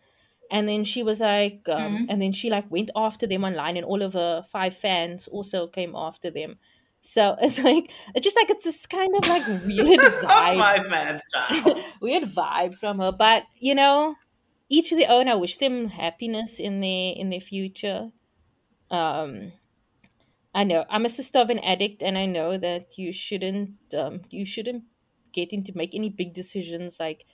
[0.51, 2.07] and then she was like um, Mhm.
[2.09, 5.67] and then she like went after them online and all of her five fans also
[5.67, 6.59] came after them.
[7.01, 10.57] So it's like it's just like it's this kind of like weird vibe.
[10.59, 11.23] my fans,
[12.01, 13.13] weird vibe from her.
[13.13, 14.15] But you know
[14.71, 18.11] each of their own i wish them happiness in their in their future.
[18.91, 19.53] Um
[20.55, 24.23] i know i'm a sister of an addict and i know that you shouldn't um
[24.31, 24.83] you shouldn't
[25.33, 27.27] get into make any big decisions like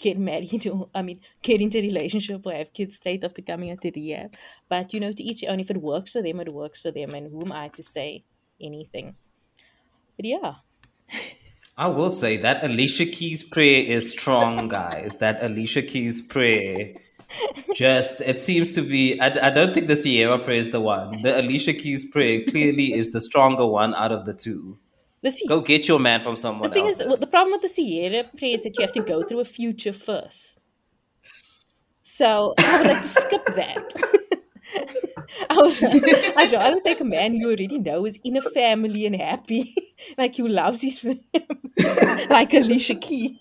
[0.00, 3.70] get married or I mean get into a relationship or have kids straight after coming
[3.70, 4.34] out of rehab.
[4.68, 7.10] But you know, to each own if it works for them, it works for them
[7.14, 8.24] and who am I to say
[8.60, 9.16] anything?
[10.16, 10.54] But yeah.
[11.78, 15.18] I will say that Alicia Keys' prayer is strong, guys.
[15.18, 16.94] That Alicia Keys' prayer
[17.74, 19.20] just it seems to be.
[19.20, 21.20] I, I don't think the Ciara prayer is the one.
[21.22, 24.78] The Alicia Keys prayer clearly is the stronger one out of the two.
[25.22, 27.00] The C- Go get your man from someone the thing else.
[27.00, 29.40] is, well, the problem with the Ciara prayer is that you have to go through
[29.40, 30.60] a future first.
[32.02, 33.92] So I would like to skip that.
[35.50, 39.16] I would, I'd rather take a man you already know is in a family and
[39.16, 39.74] happy,
[40.18, 41.24] like who loves his family,
[42.30, 43.32] like Alicia Keys.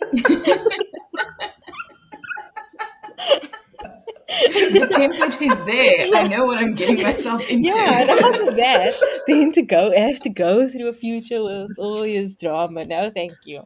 [4.27, 6.07] The template is there.
[6.15, 7.69] I know what I'm getting myself into.
[7.69, 8.93] Yeah, rather that
[9.27, 12.85] than to go have to go through a future with all his drama.
[12.85, 13.63] No, thank you.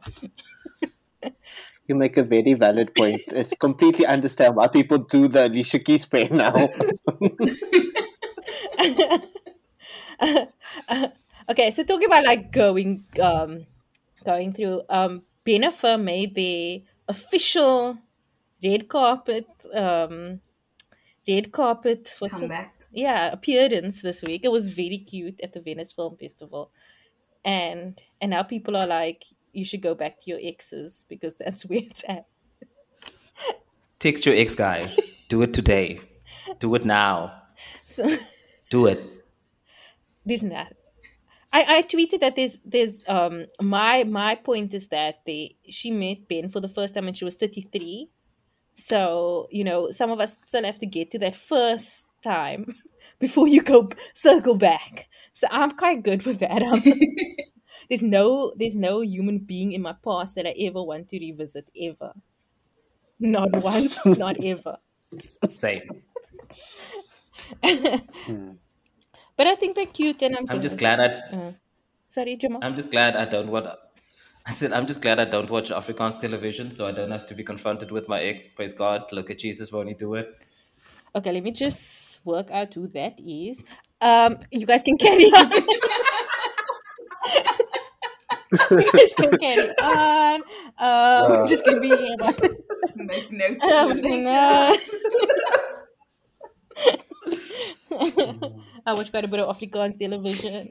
[1.86, 3.20] You make a very valid point.
[3.34, 6.54] I completely understand why people do the Alicia Keys spray now.
[11.50, 13.66] okay, so talking about like going um
[14.24, 17.98] going through um Bennifer made the official
[18.62, 20.40] red carpet um
[21.30, 22.68] red carpet what's Come it?
[22.92, 24.42] yeah appearance this week.
[24.44, 26.70] It was very cute at the Venice Film Festival,
[27.44, 31.64] and and now people are like, you should go back to your exes because that's
[31.68, 32.26] where it's at.
[33.98, 34.98] Text your ex, guys.
[35.28, 36.00] Do it today.
[36.58, 37.42] Do it now.
[37.84, 38.16] So
[38.70, 39.00] Do it.
[40.26, 40.72] there's not.
[41.52, 46.28] I, I tweeted that there's there's um my my point is that they she met
[46.28, 48.08] Ben for the first time when she was 33.
[48.80, 52.74] So, you know, some of us still have to get to that first time
[53.18, 55.08] before you go circle back.
[55.32, 56.62] So I'm quite good with that.
[56.62, 56.82] Um,
[57.88, 61.68] there's no there's no human being in my past that I ever want to revisit
[61.80, 62.12] ever.
[63.18, 64.78] Not once, not ever.
[64.88, 66.02] Same.
[67.62, 68.50] Hmm.
[69.36, 71.36] But I think they're cute and I'm I'm just glad I.
[71.36, 71.52] uh,
[72.08, 72.60] sorry, Jamal.
[72.62, 73.76] I'm just glad I don't watch.
[74.46, 77.34] I said I'm just glad I don't watch Afrikaans television, so I don't have to
[77.34, 78.48] be confronted with my ex.
[78.48, 79.04] Praise God.
[79.12, 80.28] Look at Jesus won't he do it?
[81.14, 83.62] Okay, let me just work out who that is.
[84.00, 85.50] Um, you guys can carry on.
[88.70, 90.40] you guys can carry on.
[90.40, 90.42] Um,
[90.78, 91.46] Uh.
[91.46, 92.16] just gonna be here.
[92.96, 94.76] Make notes Um, no.
[98.86, 100.70] I watch quite a bit of Afrikaans television.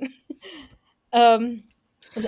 [1.13, 1.63] Um,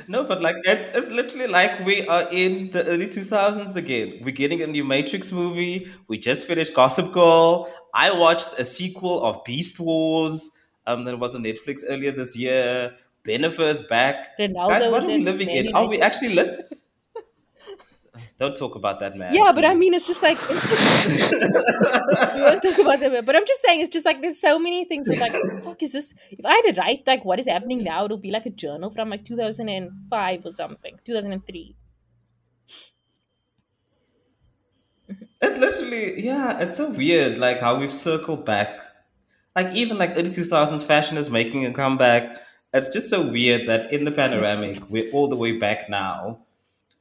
[0.07, 4.19] No, but like it's it's literally like we are in the early 2000s again.
[4.23, 5.91] We're getting a new Matrix movie.
[6.07, 7.71] We just finished Gossip Girl.
[7.93, 10.49] I watched a sequel of Beast Wars.
[10.87, 12.93] Um, that was on Netflix earlier this year.
[13.23, 14.37] Bennifer's back.
[14.39, 15.75] Ronaldo Guys, what are we living in?
[15.75, 16.57] Are we actually li-
[18.41, 19.31] Don't talk about that man.
[19.35, 20.55] yeah, but I mean, it's just like we
[22.41, 23.11] won't talk about that.
[23.11, 23.23] man.
[23.23, 25.05] But I'm just saying, it's just like there's so many things.
[25.05, 26.15] That like, fuck, is this?
[26.31, 28.89] If I had to write like what is happening now, it'll be like a journal
[28.89, 31.75] from like 2005 or something, 2003.
[35.43, 38.79] It's literally, yeah, it's so weird, like how we've circled back.
[39.55, 42.41] Like even like early 2000s fashion is making a comeback.
[42.73, 46.39] It's just so weird that in the panoramic, we're all the way back now.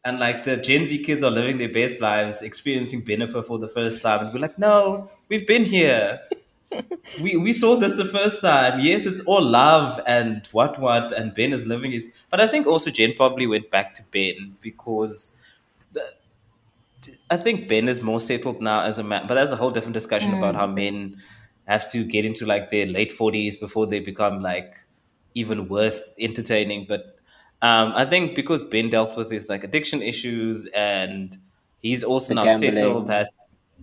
[0.05, 3.69] And like the Gen Z kids are living their best lives, experiencing Bennifer for the
[3.69, 4.25] first time.
[4.25, 6.19] And we're like, no, we've been here.
[7.21, 8.81] we we saw this the first time.
[8.81, 12.07] Yes, it's all love and what what, and Ben is living his.
[12.31, 15.35] But I think also Jen probably went back to Ben because
[17.31, 19.95] I think Ben is more settled now as a man, but that's a whole different
[19.95, 20.75] discussion about how mm.
[20.75, 21.23] men
[21.67, 24.85] have to get into like their late forties before they become like
[25.35, 26.87] even worth entertaining.
[26.89, 27.20] But
[27.63, 31.39] um, I think because Ben dealt with his like addiction issues and
[31.81, 32.77] he's also The now gambling.
[32.77, 33.37] settled, as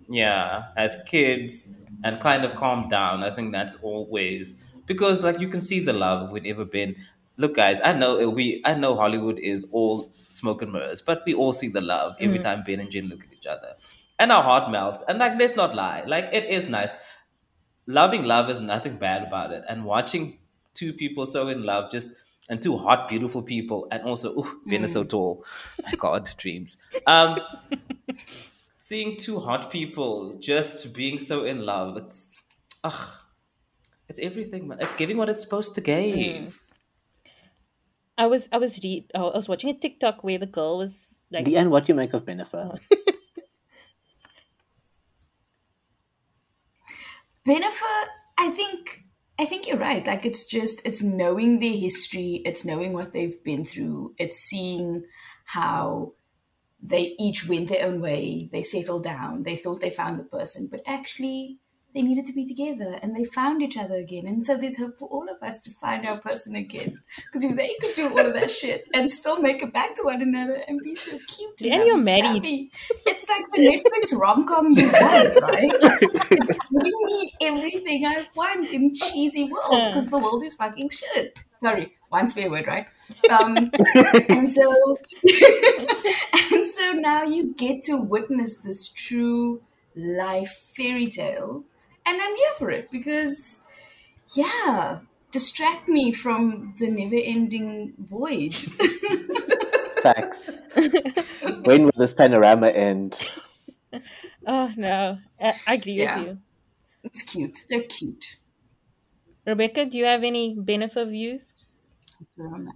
[0.10, 1.70] yeah, has kids
[2.04, 3.24] and kind of calmed down.
[3.24, 6.96] I think that's always because like you can see the love whenever Ben.
[7.38, 11.34] Look, guys, I know we, I know Hollywood is all smoke and mirrors, but we
[11.36, 13.76] all see the love every time Ben and Jen look at each other,
[14.18, 15.04] and our heart melts.
[15.08, 16.90] And like, let's not lie, like it is nice.
[17.86, 20.40] Loving love is nothing bad about it, and watching
[20.74, 22.10] two people so in love, just
[22.50, 25.44] and two hot, beautiful people, and also, ooh, Ben is so tall.
[25.84, 26.78] My God, dreams.
[27.06, 27.40] Um,
[28.76, 32.42] seeing two hot people just being so in love, it's,
[32.84, 33.10] ugh,
[34.08, 34.80] it's everything, man.
[34.80, 36.60] It's giving what it's supposed to give.
[38.18, 41.22] I was I was read oh, I was watching a TikTok where the girl was
[41.30, 42.80] like Leanne, what do you make of Bennifer?
[47.48, 48.06] Bennifer,
[48.38, 49.04] I think
[49.40, 50.06] I think you're right.
[50.06, 55.06] Like it's just it's knowing their history, it's knowing what they've been through, it's seeing
[55.46, 56.14] how
[56.82, 60.68] they each went their own way, they settled down, they thought they found the person,
[60.70, 61.60] but actually
[61.94, 64.28] they needed to be together and they found each other again.
[64.28, 67.02] And so there's hope for all of us to find our person again.
[67.26, 70.04] Because if they could do all of that shit and still make it back to
[70.04, 72.46] one another and be so cute, and you're married.
[73.06, 75.72] It's like the Netflix rom com you want, right?
[75.74, 80.90] It's, it's giving me everything I want in cheesy world because the world is fucking
[80.90, 81.40] shit.
[81.60, 82.88] Sorry, one swear word, right?
[83.32, 83.58] Um,
[84.30, 84.98] and so,
[86.52, 89.62] and so now you get to witness this true
[89.96, 91.64] life fairy tale
[92.08, 93.64] and I'm here for it because,
[94.36, 95.02] yeah,
[95.32, 98.56] distract me from the never-ending void.
[100.04, 100.62] Facts.
[101.64, 103.18] when will this panorama end?
[104.48, 106.08] Oh no, I, I agree Yeah.
[106.08, 106.42] with you.
[107.04, 107.60] it's cute.
[107.70, 108.38] They're cute.
[109.48, 111.56] Rebecca, do you have any Bennifer views?
[112.20, 112.76] That's where I'm at.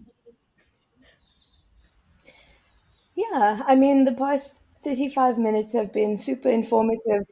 [3.15, 7.23] Yeah, I mean, the past 35 minutes have been super informative.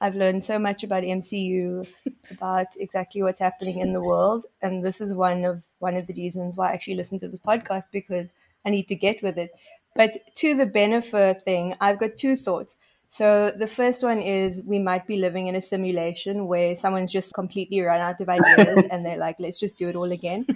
[0.00, 1.86] I've learned so much about MCU,
[2.30, 6.14] about exactly what's happening in the world, and this is one of one of the
[6.14, 8.28] reasons why I actually listen to this podcast because
[8.64, 9.50] I need to get with it.
[9.94, 12.76] But to the Bennifer thing, I've got two thoughts.
[13.06, 17.32] So the first one is we might be living in a simulation where someone's just
[17.32, 20.46] completely run out of ideas and they're like, let's just do it all again.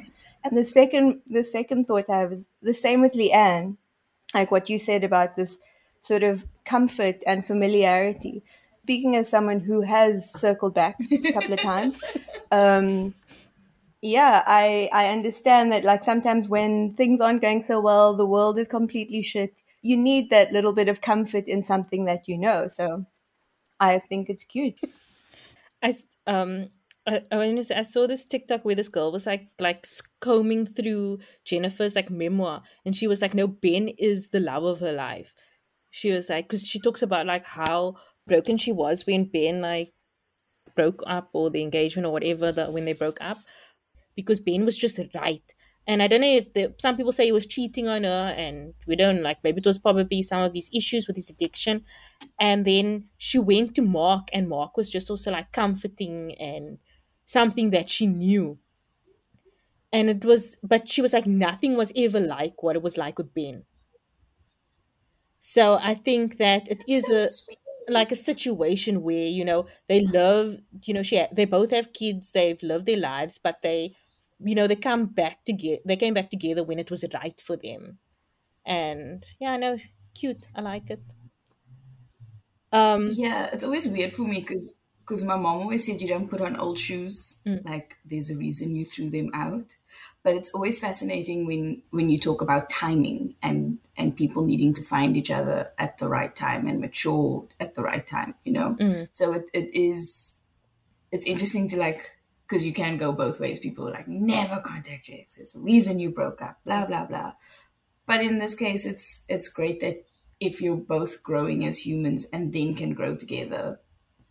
[0.44, 3.76] And the second the second thought I have is the same with Leanne
[4.34, 5.56] like what you said about this
[6.00, 8.42] sort of comfort and familiarity.
[8.88, 11.98] Speaking as someone who has circled back a couple of times,
[12.50, 13.14] um,
[14.00, 18.58] yeah, I I understand that like sometimes when things aren't going so well, the world
[18.58, 19.60] is completely shit.
[19.82, 22.68] You need that little bit of comfort in something that you know.
[22.68, 23.04] So
[23.78, 24.80] I think it's cute.
[25.82, 25.92] I
[26.26, 26.70] um
[27.06, 29.84] I, I, to say, I saw this TikTok where this girl was like like
[30.20, 34.80] combing through Jennifer's like memoir, and she was like, "No, Ben is the love of
[34.80, 35.34] her life."
[35.90, 37.96] She was like, because she talks about like how
[38.28, 39.92] broken she was when Ben like
[40.76, 43.38] broke up or the engagement or whatever that when they broke up,
[44.14, 45.54] because Ben was just right.
[45.86, 48.74] And I don't know if the, some people say he was cheating on her, and
[48.86, 51.84] we don't like maybe it was probably some of these issues with his addiction.
[52.38, 56.78] And then she went to Mark, and Mark was just also like comforting and
[57.24, 58.58] something that she knew.
[59.92, 63.16] And it was, but she was like, nothing was ever like what it was like
[63.16, 63.64] with Ben.
[65.40, 67.58] So I think that it is So a sweet.
[67.88, 72.32] Like a situation where you know they love, you know, she they both have kids,
[72.32, 73.96] they've lived their lives, but they,
[74.40, 75.80] you know, they come back together.
[75.84, 77.98] They came back together when it was right for them.
[78.66, 79.78] And yeah, I know,
[80.14, 80.46] cute.
[80.54, 81.02] I like it.
[82.72, 86.28] Um, Yeah, it's always weird for me because because my mom always said you don't
[86.28, 87.40] put on old shoes.
[87.46, 87.64] Mm.
[87.64, 89.74] Like there's a reason you threw them out.
[90.22, 94.82] But it's always fascinating when when you talk about timing and and people needing to
[94.82, 98.34] find each other at the right time and mature at the right time.
[98.44, 99.08] You know, mm.
[99.12, 100.34] so it, it is
[101.10, 102.10] it's interesting to like
[102.46, 103.58] because you can go both ways.
[103.58, 105.36] People are like never contact your ex.
[105.36, 106.58] There's a reason you broke up.
[106.66, 107.32] Blah blah blah.
[108.06, 110.04] But in this case, it's it's great that
[110.40, 113.80] if you're both growing as humans and then can grow together,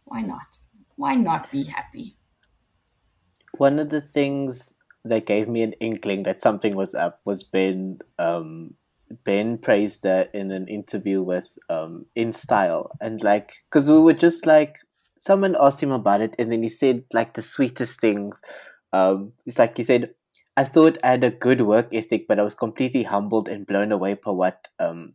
[0.03, 0.57] why not?
[0.97, 2.17] Why not be happy?
[3.57, 4.73] One of the things
[5.05, 7.99] that gave me an inkling that something was up was Ben.
[8.19, 8.73] Um,
[9.23, 14.45] ben praised her in an interview with um, InStyle, and like, because we were just
[14.45, 14.79] like,
[15.17, 18.33] someone asked him about it, and then he said like the sweetest thing.
[18.91, 20.13] Um, it's like he said,
[20.57, 23.91] "I thought I had a good work ethic, but I was completely humbled and blown
[23.91, 25.13] away by what um,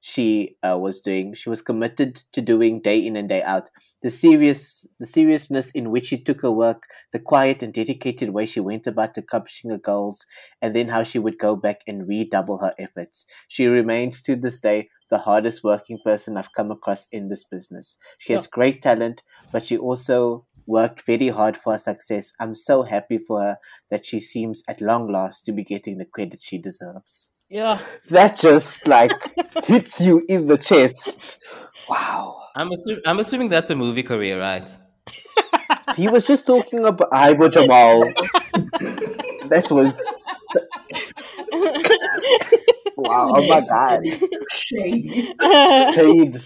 [0.00, 1.34] she uh, was doing.
[1.34, 3.70] She was committed to doing day in and day out.
[4.02, 8.46] The serious, the seriousness in which she took her work, the quiet and dedicated way
[8.46, 10.24] she went about accomplishing her goals,
[10.62, 13.24] and then how she would go back and redouble her efforts.
[13.48, 17.96] She remains to this day the hardest working person I've come across in this business.
[18.18, 19.22] She has great talent,
[19.52, 22.32] but she also worked very hard for her success.
[22.38, 23.58] I'm so happy for her
[23.90, 27.30] that she seems at long last to be getting the credit she deserves.
[27.50, 27.78] Yeah.
[28.10, 29.12] That just like
[29.66, 31.38] hits you in the chest.
[31.88, 32.42] Wow.
[32.54, 34.68] I'm, assu- I'm assuming that's a movie career, right?
[35.96, 38.02] He was just talking about Ivo Jamal.
[39.50, 40.24] that was
[42.96, 43.32] wow.
[43.34, 44.02] Oh my god.
[44.52, 45.34] Shady.
[45.94, 46.36] Paid.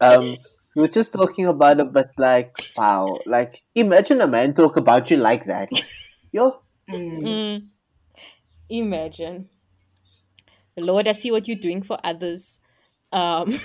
[0.00, 0.36] Um,
[0.74, 3.18] we were just talking about it, but like, wow.
[3.26, 5.70] Like, imagine a man talk about you like that.
[6.32, 7.68] Yo, Mm.
[8.72, 9.50] Imagine.
[10.78, 12.58] Lord, I see what you're doing for others.
[13.12, 13.52] Um,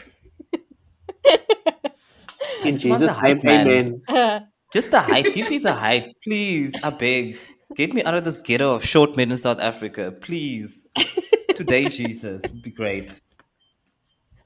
[2.66, 4.02] in Jesus' the name, hype, man.
[4.10, 4.48] amen.
[4.74, 5.34] Just the hype.
[5.34, 6.76] Give me the hype, please.
[6.84, 7.38] I beg.
[7.76, 10.86] Get me out of this ghetto of short men in South Africa, please.
[11.56, 13.18] Today, Jesus, would be great.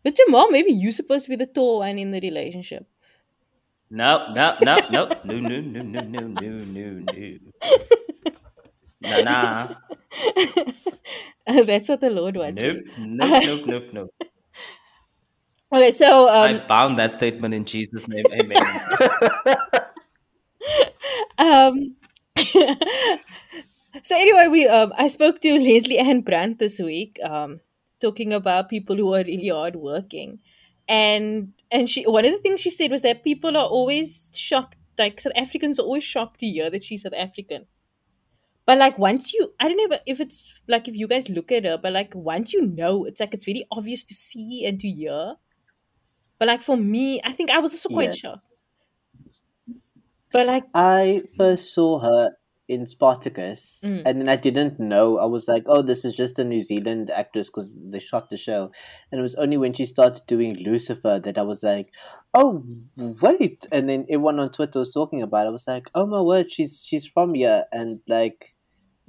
[0.04, 2.86] but Jamal, maybe you're supposed to be the tall one in the relationship.
[3.90, 7.38] No, no, no, no, no, no, no, no, no, no, no, no.
[9.02, 9.76] Nah, nah.
[11.66, 12.60] That's what the Lord wants.
[12.60, 14.10] Nope, nope, nope, nope, nope.
[15.74, 18.26] Okay, so I um, bound that statement in Jesus' name.
[18.34, 18.62] Amen.
[21.38, 21.96] um
[24.04, 27.60] so anyway we um i spoke to Lesley-Ann Brandt this week um
[28.00, 30.40] talking about people who are really hard working
[30.88, 34.78] and and she one of the things she said was that people are always shocked
[34.98, 37.66] like south africans are always shocked to hear that she's south african
[38.72, 41.66] but like once you i don't know if it's like if you guys look at
[41.66, 44.88] her but like once you know it's like it's very obvious to see and to
[44.88, 45.36] hear
[46.40, 48.18] but like for me i think i was also quite Yes.
[48.22, 48.48] shocked
[50.32, 54.04] but like I first saw her in Spartacus, Mm.
[54.06, 55.18] and then I didn't know.
[55.18, 58.38] I was like, "Oh, this is just a New Zealand actress because they shot the
[58.38, 58.72] show."
[59.12, 61.94] And it was only when she started doing Lucifer that I was like,
[62.34, 62.64] "Oh,
[62.98, 65.46] wait!" And then everyone on Twitter was talking about.
[65.46, 65.50] it.
[65.50, 68.56] I was like, "Oh my word, she's she's from here!" And like,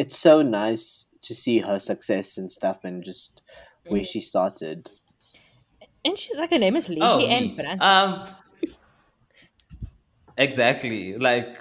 [0.03, 0.85] it's so nice
[1.27, 3.43] to see her success and stuff, and just
[3.89, 4.11] where Mm.
[4.13, 4.91] she started.
[6.05, 8.13] and she's like her name is Lesley oh, ann brandt Um,
[10.37, 11.17] exactly.
[11.17, 11.59] Like,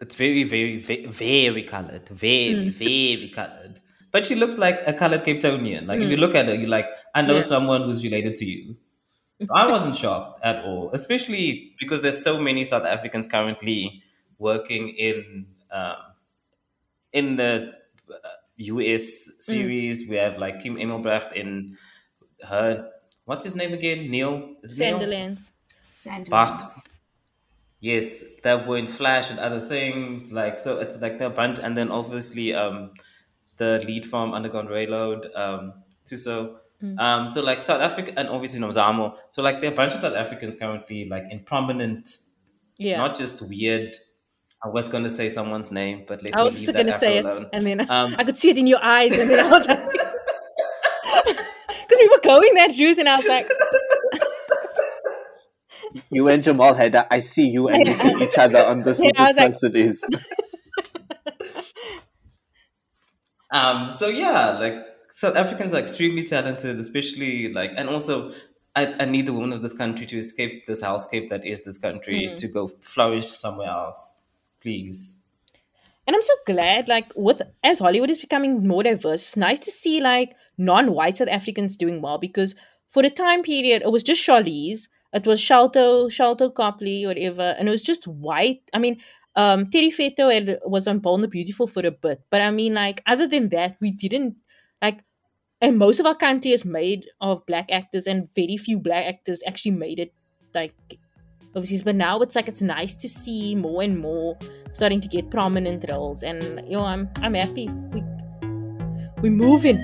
[0.00, 2.08] it's very, very, very, very colored.
[2.08, 2.72] Very, Mm.
[2.72, 3.80] very colored.
[4.12, 5.86] But she looks like a colored Cape Townian.
[5.86, 7.42] Like, if you look at her, you're like, I know Mm.
[7.42, 7.52] Yeah.
[7.54, 8.76] someone who's related to you.
[9.50, 14.02] I wasn't shocked at all, especially because there's so many South Africans currently
[14.38, 15.96] working in um,
[17.12, 17.72] in the
[18.10, 18.14] uh,
[18.56, 20.08] US series.
[20.08, 21.76] We have like Kim Engelbrecht in
[22.48, 22.90] her
[23.24, 24.10] what's his name again?
[24.10, 24.56] Neil.
[24.62, 24.78] Is?
[24.78, 25.50] Sandilands.
[26.28, 26.64] Bart.
[27.80, 30.32] Yes, that were in Flash and other things.
[30.32, 32.90] Like so, it's like the bunch, and then obviously um,
[33.56, 36.56] the lead from Underground Railroad, um, Thuso.
[36.98, 39.14] Um, so like South Africa, and obviously Nomzamo.
[39.30, 42.16] So like there are a bunch of South Africans currently like in prominent,
[42.78, 42.96] Yeah.
[42.96, 43.96] not just weird.
[44.62, 46.82] I was going to say someone's name, but let I me was leave just that
[46.84, 47.46] gonna Afro say it, alone.
[47.52, 49.80] and then Um, I could see it in your eyes, and then I was like,
[51.24, 53.48] because we were going that route, and I was like,
[56.10, 59.10] You and Jamal had I see you and we see each other on this Yeah,
[59.16, 60.10] who I was this like- person is.
[63.50, 64.74] Um, so yeah, like
[65.10, 68.32] South Africans are extremely talented, especially like, and also
[68.76, 71.78] I, I need the women of this country to escape this hellscape that is this
[71.78, 74.14] country to go flourish somewhere else,
[74.60, 75.18] please.
[76.06, 79.70] and I'm so glad, like, with as Hollywood is becoming more diverse, it's nice to
[79.70, 82.54] see like non-white South Africans doing well because
[82.88, 87.68] for the time period it was just Charlize, it was Sharlto, Sharlto Copley, whatever, and
[87.68, 88.62] it was just white.
[88.72, 89.00] I mean,
[89.36, 93.02] um, Terry Pheto was on and the Beautiful for a bit, but I mean, like,
[93.06, 94.36] other than that, we didn't
[94.82, 95.04] like.
[95.62, 99.42] And most of our country is made of black actors, and very few black actors
[99.46, 100.14] actually made it
[100.54, 100.74] like
[101.54, 101.82] overseas.
[101.82, 104.36] But now it's like it's nice to see more and more
[104.72, 107.68] starting to get prominent roles, and you know, I'm I'm happy.
[107.92, 108.02] We
[109.22, 109.78] we moving,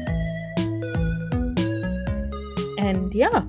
[2.79, 3.45] and yeah.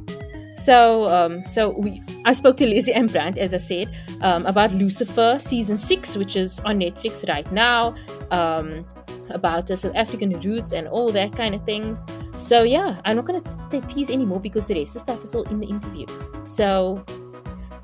[0.56, 3.88] So um so we I spoke to Lesley-Ann Brandt as I said
[4.22, 7.96] um, about Lucifer season six, which is on Netflix right now.
[8.32, 8.86] Um,
[9.30, 12.04] about the South African roots and all that kind of things.
[12.40, 13.42] So yeah, I'm not gonna
[13.88, 16.06] tease anymore because the rest of stuff is all in the interview.
[16.44, 17.04] So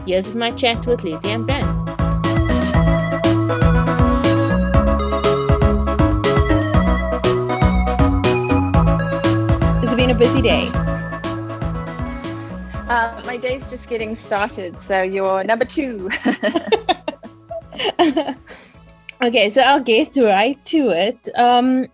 [0.05, 1.89] here's my chat with Lesley-Ann Brandt.
[9.79, 10.69] Has it been a busy day?
[12.89, 16.09] Uh, my day's just getting started, so you're number two.
[19.23, 21.29] okay, so I'll get right to it.
[21.35, 21.87] Um,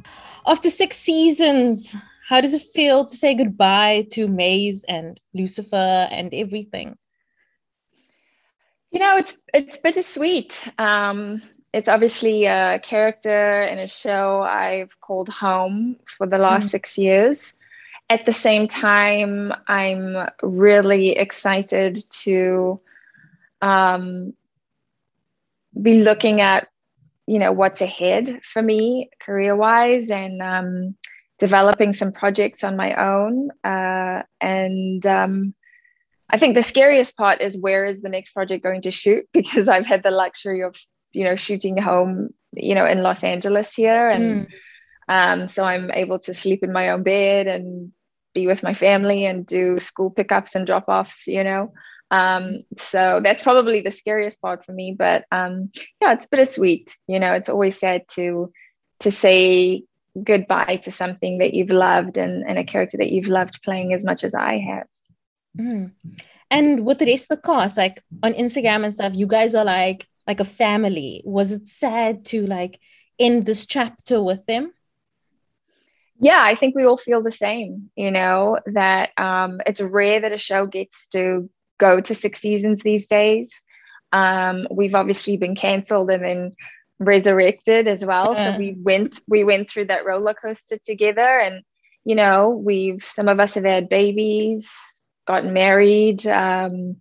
[0.48, 1.96] after six seasons,
[2.28, 6.98] how does it feel to say goodbye to Maze and Lucifer and everything?
[8.92, 10.62] You know, it's it's bittersweet.
[10.78, 11.42] Um,
[11.74, 16.72] it's obviously a character in a show I've called home for the last Mm.
[16.72, 17.58] six years.
[18.10, 22.82] At the same time, I'm really excited to
[23.62, 24.34] um,
[25.80, 26.68] be looking at,
[27.28, 30.96] you know, what's ahead for me career-wise and um,
[31.38, 33.52] developing some projects on my own.
[33.64, 35.54] Uh, and um,
[36.30, 39.26] I think the scariest part is where is the next project going to shoot?
[39.34, 40.76] Because I've had the luxury of
[41.12, 44.48] you know shooting home you know in Los Angeles here and
[45.08, 47.92] um, so I'm able to sleep in my own bed and
[48.36, 51.74] be with my family and do school pickups and drop offs you know?
[52.12, 55.72] Um, so that's probably the scariest part for me but um,
[56.02, 57.34] yeah it's bittersweet you know?
[57.34, 58.52] It's always sad to
[59.00, 59.84] to say
[60.24, 64.04] goodbye to something that you've loved and, and a character that you've loved playing as
[64.04, 64.88] much as I have
[65.58, 65.92] Mm.
[66.52, 69.66] And with the rest of the cast, like on Instagram and stuff, you guys are
[69.66, 71.22] like like a family.
[71.26, 72.80] Was it sad to like
[73.20, 74.72] end this chapter with them?
[76.22, 77.90] Yeah, I think we all feel the same.
[77.96, 82.84] You know that um, it's rare that a show gets to go to six seasons
[82.84, 83.64] these days.
[84.12, 86.52] Um, we've obviously been cancelled and then
[87.00, 88.34] resurrected as well.
[88.36, 88.54] Yeah.
[88.54, 91.64] So we went we went through that roller coaster together, and
[92.06, 94.72] you know we've some of us have had babies,
[95.30, 96.96] gotten married, um,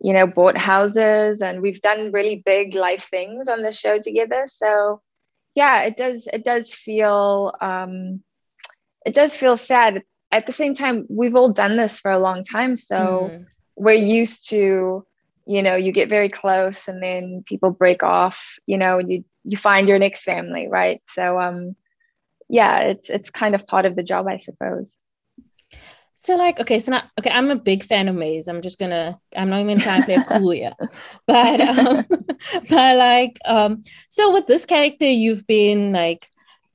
[0.00, 4.44] you know, bought houses, and we've done really big life things on the show together.
[4.46, 5.02] So
[5.56, 8.22] yeah, it does it does feel um,
[9.04, 10.04] it does feel sad.
[10.30, 13.46] At the same time, we've all done this for a long time, so mm.
[13.74, 15.04] we're used to
[15.46, 19.24] you know you get very close and then people break off you know and you
[19.44, 21.76] you find your next family right so um
[22.48, 24.90] yeah it's it's kind of part of the job i suppose
[26.16, 29.18] so like okay so now okay i'm a big fan of maze i'm just gonna
[29.36, 30.78] i'm not even trying to play cool yet
[31.26, 32.04] but um
[32.70, 36.28] but like um so with this character you've been like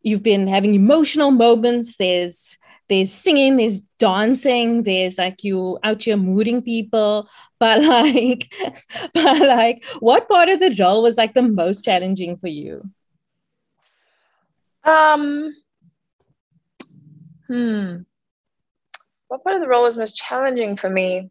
[0.03, 2.57] you've been having emotional moments there's
[2.91, 7.29] there's singing, there's dancing, there's like you out here mooting people.
[7.57, 8.53] But like,
[9.13, 12.83] but like, what part of the role was like the most challenging for you?
[14.83, 15.55] Um,
[17.47, 17.99] hmm.
[19.31, 21.29] What part of the role was most challenging for me?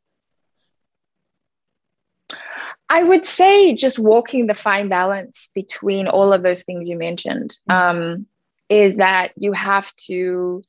[2.88, 7.58] I would say just walking the fine balance between all of those things you mentioned.
[7.68, 7.98] Mm-hmm.
[7.98, 8.26] Um,
[8.70, 10.62] is that you have to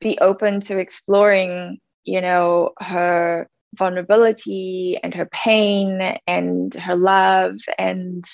[0.00, 8.24] be open to exploring, you know, her vulnerability and her pain and her love and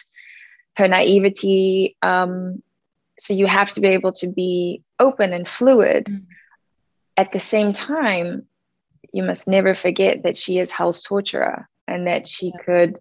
[0.79, 1.99] her naivety.
[2.01, 2.63] Um,
[3.19, 6.07] so you have to be able to be open and fluid.
[6.07, 6.25] Mm.
[7.17, 8.47] At the same time,
[9.13, 12.99] you must never forget that she is Hell's torturer and that she could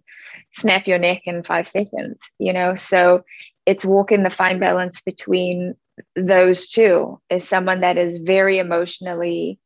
[0.50, 2.74] snap your neck in five seconds, you know?
[2.74, 3.24] So
[3.64, 5.74] it's walking the fine balance between
[6.16, 9.58] those two is someone that is very emotionally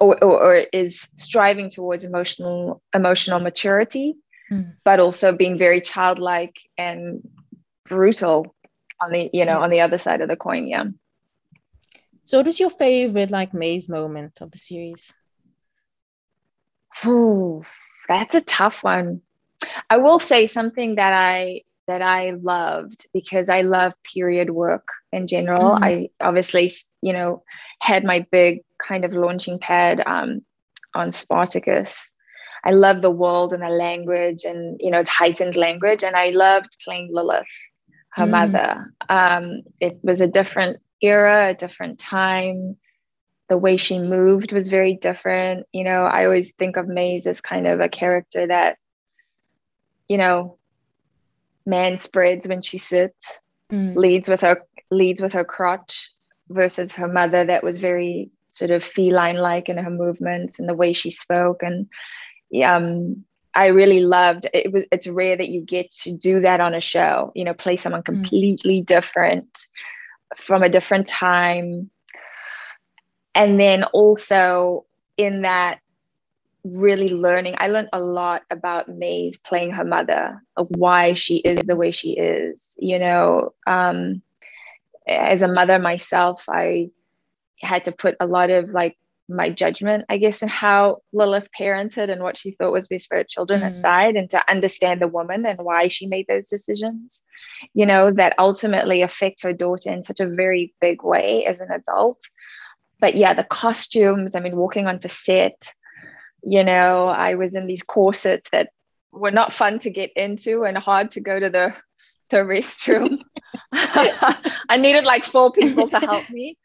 [0.00, 4.14] or, or, or is striving towards emotional emotional maturity
[4.50, 4.72] mm.
[4.84, 7.20] but also being very childlike and
[7.86, 8.54] brutal
[9.00, 10.84] on the you know on the other side of the coin yeah
[12.24, 15.12] so what is your favorite like maze moment of the series
[17.06, 17.62] Ooh,
[18.08, 19.22] that's a tough one
[19.88, 25.26] i will say something that i that I loved because I love period work in
[25.26, 25.72] general.
[25.72, 25.84] Mm-hmm.
[25.84, 27.42] I obviously, you know,
[27.80, 30.42] had my big kind of launching pad um,
[30.94, 32.12] on Spartacus.
[32.64, 36.04] I love the world and the language and, you know, it's heightened language.
[36.04, 37.46] And I loved playing Lilith,
[38.12, 38.30] her mm.
[38.30, 38.94] mother.
[39.08, 42.76] Um, it was a different era, a different time.
[43.48, 45.66] The way she moved was very different.
[45.72, 48.78] You know, I always think of Maze as kind of a character that,
[50.08, 50.56] you know,
[51.66, 53.40] man spreads when she sits,
[53.70, 53.94] mm.
[53.96, 56.10] leads with her leads with her crotch
[56.48, 60.74] versus her mother that was very sort of feline like in her movements and the
[60.74, 61.88] way she spoke and
[62.62, 63.24] um
[63.54, 66.80] I really loved it was it's rare that you get to do that on a
[66.80, 68.06] show you know play someone mm.
[68.06, 68.86] completely mm.
[68.86, 69.66] different
[70.36, 71.90] from a different time
[73.34, 74.84] and then also
[75.16, 75.80] in that
[76.64, 77.54] really learning.
[77.58, 82.12] I learned a lot about Maze playing her mother, why she is the way she
[82.12, 82.76] is.
[82.80, 84.22] You know, um,
[85.06, 86.90] as a mother myself, I
[87.60, 88.96] had to put a lot of like
[89.28, 93.16] my judgment, I guess, in how Lilith parented and what she thought was best for
[93.16, 93.68] her children mm.
[93.68, 97.22] aside, and to understand the woman and why she made those decisions,
[97.74, 101.70] you know, that ultimately affect her daughter in such a very big way as an
[101.70, 102.20] adult.
[103.00, 105.72] But yeah, the costumes, I mean, walking onto set,
[106.42, 108.70] you know i was in these corsets that
[109.12, 111.74] were not fun to get into and hard to go to the
[112.30, 113.18] the restroom
[113.72, 116.56] i needed like four people to help me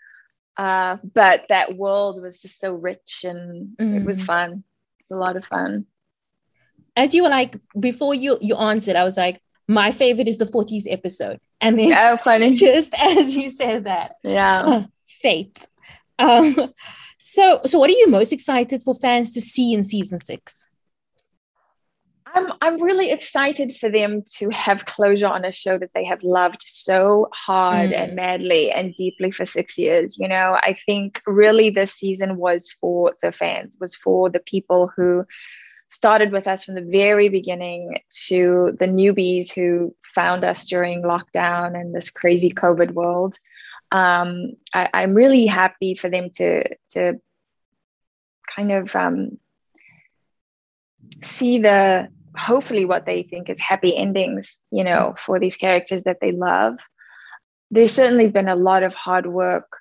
[0.58, 3.98] uh, but that world was just so rich and mm.
[3.98, 4.26] it was mm.
[4.26, 4.64] fun
[5.00, 5.86] it's a lot of fun
[6.96, 10.46] as you were like before you you answered i was like my favorite is the
[10.46, 12.56] 40s episode and then oh, funny.
[12.68, 15.68] just as you said that yeah oh, it's fate
[16.20, 16.74] um
[17.18, 20.70] so, so what are you most excited for fans to see in season six?
[22.38, 26.22] I'm I'm really excited for them to have closure on a show that they have
[26.24, 27.98] loved so hard mm.
[27.98, 30.18] and madly and deeply for six years.
[30.20, 34.92] You know, I think really this season was for the fans, was for the people
[34.96, 35.26] who
[35.90, 41.80] started with us from the very beginning to the newbies who found us during lockdown
[41.80, 43.38] and this crazy COVID world
[43.92, 47.22] um, I, am really happy for them to to
[48.54, 49.38] kind of um,
[51.24, 56.20] see the hopefully what they think is happy endings, you know, for these characters that
[56.22, 56.78] they love.
[57.72, 59.78] There's certainly been a lot of hard work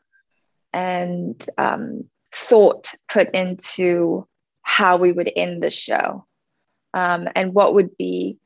[0.73, 2.05] and um,
[2.35, 4.27] thought put into
[4.63, 6.27] how we would end the show
[6.93, 8.39] um, and what would be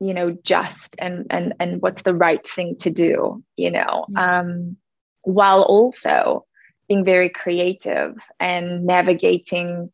[0.00, 4.16] you know just and and and what's the right thing to do you know mm-hmm.
[4.16, 4.76] um,
[5.22, 6.44] while also
[6.88, 9.90] being very creative and navigating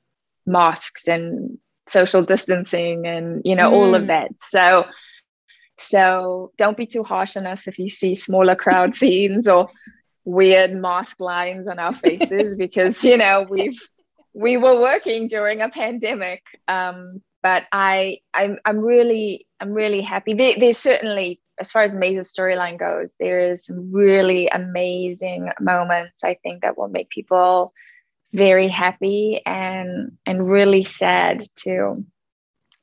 [0.47, 1.59] masks and
[1.89, 3.75] social distancing and you know mm.
[3.75, 4.07] all of mm.
[4.09, 4.85] that so
[5.79, 9.69] so don't be too harsh on us if you see smaller crowd scenes or
[10.25, 13.79] weird mask lines on our faces because you know we've
[14.35, 20.35] we were working during a pandemic um, but I I'm I'm really I'm really happy.
[20.35, 26.23] There, there's certainly as far as Maze's storyline goes, there is some really amazing moments
[26.23, 27.73] I think that will make people
[28.33, 32.05] very happy and and really sad too.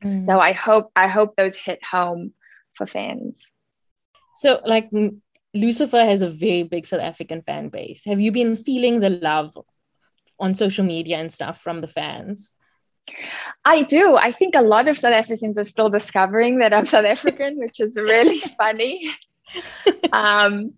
[0.04, 0.26] Mm.
[0.26, 2.34] So I hope I hope those hit home
[2.76, 3.36] for fans.
[4.36, 4.90] So like
[5.54, 8.04] Lucifer has a very big South African fan base.
[8.06, 9.58] Have you been feeling the love
[10.40, 12.54] on social media and stuff from the fans?
[13.64, 14.16] I do.
[14.16, 17.80] I think a lot of South Africans are still discovering that I'm South African, which
[17.80, 19.10] is really funny.
[20.12, 20.74] Um,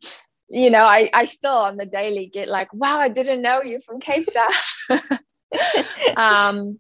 [0.50, 3.80] you know, I, I still on the daily get like, wow, I didn't know you
[3.80, 4.28] from Cape
[4.90, 5.02] Town.
[6.18, 6.80] um,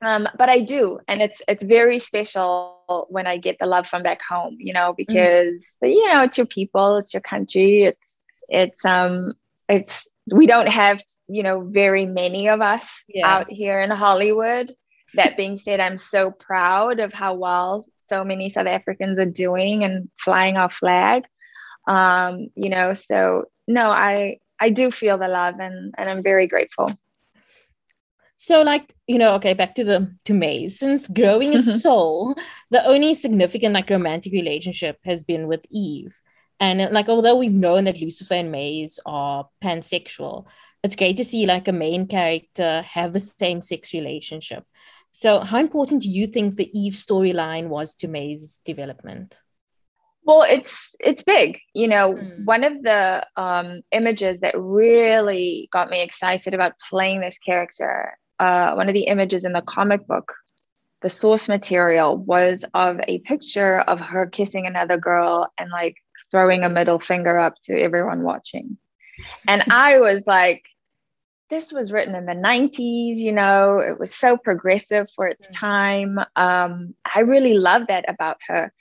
[0.00, 4.02] um, but I do, and it's it's very special when I get the love from
[4.02, 4.56] back home.
[4.58, 4.96] You know, mm.
[4.96, 5.92] because mm.
[5.92, 8.18] you know it's your people, it's your country, it's
[8.48, 9.34] it's um
[9.68, 13.26] it's we don't have you know very many of us yeah.
[13.26, 14.72] out here in hollywood
[15.14, 19.82] that being said i'm so proud of how well so many south africans are doing
[19.82, 21.24] and flying our flag
[21.86, 26.46] um you know so no i i do feel the love and and i'm very
[26.46, 26.90] grateful
[28.36, 31.78] so like you know okay back to the to since growing a mm-hmm.
[31.78, 32.34] soul
[32.70, 36.20] the only significant like romantic relationship has been with eve
[36.62, 40.46] and like, although we've known that Lucifer and Maze are pansexual,
[40.84, 44.64] it's great to see like a main character have a same sex relationship.
[45.10, 49.40] So, how important do you think the Eve storyline was to Maze's development?
[50.24, 51.58] Well, it's it's big.
[51.74, 52.44] You know, mm.
[52.44, 58.74] one of the um, images that really got me excited about playing this character, uh,
[58.74, 60.32] one of the images in the comic book,
[61.02, 65.96] the source material was of a picture of her kissing another girl and like
[66.30, 68.78] throwing a middle finger up to everyone watching.
[69.46, 70.64] And I was like,
[71.50, 76.18] this was written in the 90s, you know, it was so progressive for its time.
[76.34, 78.72] Um, I really love that about her.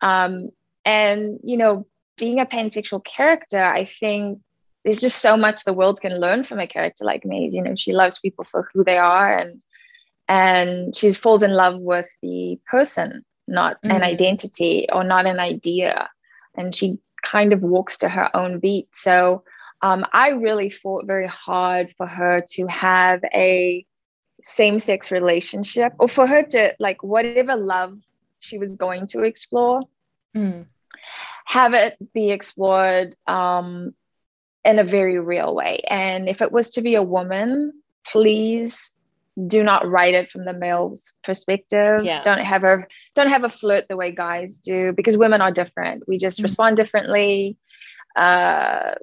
[0.00, 0.48] Um,
[0.86, 4.40] and, you know, being a pansexual character, I think
[4.84, 7.54] there's just so much the world can learn from a character like Maze.
[7.54, 9.62] You know, she loves people for who they are and
[10.28, 13.96] and she falls in love with the person, not mm-hmm.
[13.96, 16.08] an identity or not an idea
[16.56, 18.88] and she kind of walks to her own beat.
[18.94, 19.42] So
[19.82, 23.84] um, I really fought very hard for her to have a
[24.42, 27.98] same sex relationship or for her to, like, whatever love
[28.38, 29.82] she was going to explore,
[30.36, 30.64] mm.
[31.44, 33.94] Have it be explored um,
[34.64, 35.80] in a very real way.
[35.88, 37.72] And if it was to be a woman,
[38.06, 38.92] please
[39.46, 42.22] do not write it from the male's perspective yeah.
[42.22, 46.02] don't have a don't have a flirt the way guys do because women are different
[46.08, 46.44] we just mm-hmm.
[46.44, 47.56] respond differently
[48.16, 48.94] uh,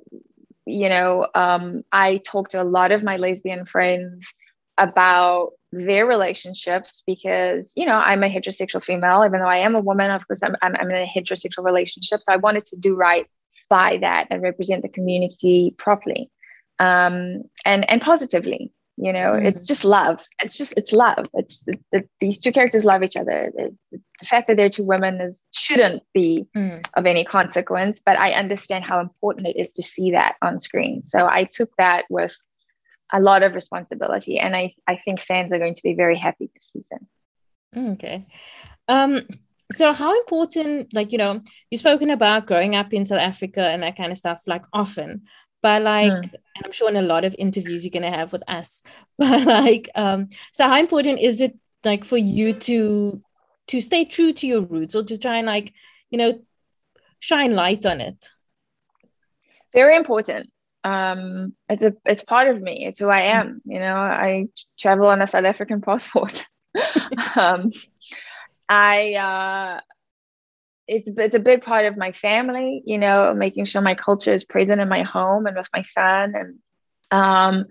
[0.65, 4.33] you know um, i talk to a lot of my lesbian friends
[4.77, 9.79] about their relationships because you know i'm a heterosexual female even though i am a
[9.81, 12.21] woman of course i'm, I'm, I'm in a heterosexual relationship.
[12.21, 13.25] So i wanted to do right
[13.69, 16.29] by that and represent the community properly
[16.79, 19.45] um, and and positively you know mm.
[19.45, 20.19] it's just love.
[20.43, 21.25] It's just it's love.
[21.33, 23.51] It's it, these two characters love each other.
[23.55, 26.85] The, the, fact that they're two women is shouldn't be mm.
[26.93, 31.03] of any consequence but i understand how important it is to see that on screen.
[31.03, 32.37] So i took that with
[33.13, 36.49] a lot of responsibility and i i think fans are going to be very happy
[36.53, 37.07] this season.
[37.75, 38.27] Okay.
[38.87, 39.21] Um
[39.71, 43.81] so how important like you know you've spoken about growing up in south africa and
[43.81, 45.23] that kind of stuff like often
[45.61, 46.21] but like mm.
[46.21, 48.83] and i'm sure in a lot of interviews you're going to have with us
[49.17, 53.23] but like um so how important is it like for you to
[53.67, 55.73] to stay true to your roots or to try and like
[56.09, 56.39] you know
[57.19, 58.29] shine light on it?
[59.73, 60.51] Very important
[60.83, 65.07] um it's a it's part of me it's who i am you know i travel
[65.07, 66.45] on a south african passport
[67.35, 67.71] um
[68.69, 69.79] i uh
[70.87, 74.43] it's it's a big part of my family you know making sure my culture is
[74.43, 76.59] present in my home and with my son and
[77.11, 77.65] um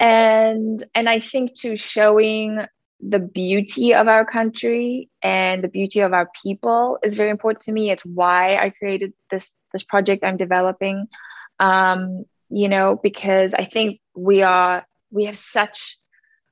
[0.00, 2.58] and and i think to showing
[3.00, 7.72] the beauty of our country and the beauty of our people is very important to
[7.72, 7.90] me.
[7.90, 11.06] It's why I created this this project I'm developing.
[11.58, 15.98] Um, you know, because I think we are we have such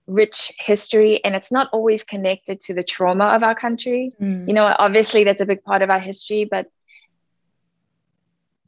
[0.06, 4.12] rich history and it's not always connected to the trauma of our country.
[4.20, 4.46] Mm.
[4.48, 6.66] You know, obviously that's a big part of our history, but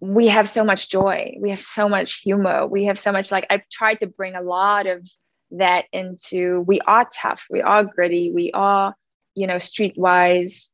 [0.01, 1.37] we have so much joy.
[1.41, 2.67] We have so much humor.
[2.67, 5.07] We have so much like I've tried to bring a lot of
[5.53, 8.95] that into we are tough, we are gritty, we are,
[9.35, 10.71] you know, streetwise.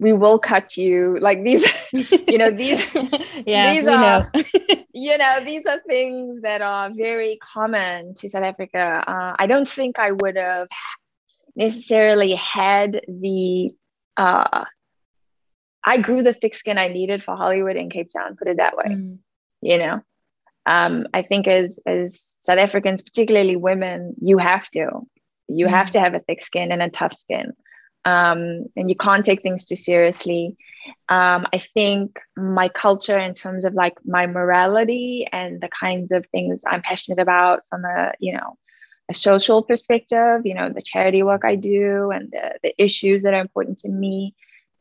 [0.00, 2.82] We will cut you like these, you know, these,
[3.46, 4.42] yeah, these are, know.
[4.94, 9.02] you know, these are things that are very common to South Africa.
[9.04, 10.68] Uh, I don't think I would have
[11.56, 13.74] necessarily had the,
[14.16, 14.64] uh,
[15.84, 18.76] I grew the thick skin I needed for Hollywood in Cape Town, put it that
[18.76, 18.84] way.
[18.84, 19.18] Mm.
[19.62, 20.00] You know,
[20.66, 25.00] um, I think as as South Africans, particularly women, you have to
[25.48, 25.70] you mm.
[25.70, 27.52] have to have a thick skin and a tough skin,
[28.04, 30.56] um, and you can't take things too seriously.
[31.08, 36.26] Um, I think my culture, in terms of like my morality and the kinds of
[36.26, 38.58] things I'm passionate about from a you know
[39.10, 43.34] a social perspective, you know the charity work I do and the, the issues that
[43.34, 44.34] are important to me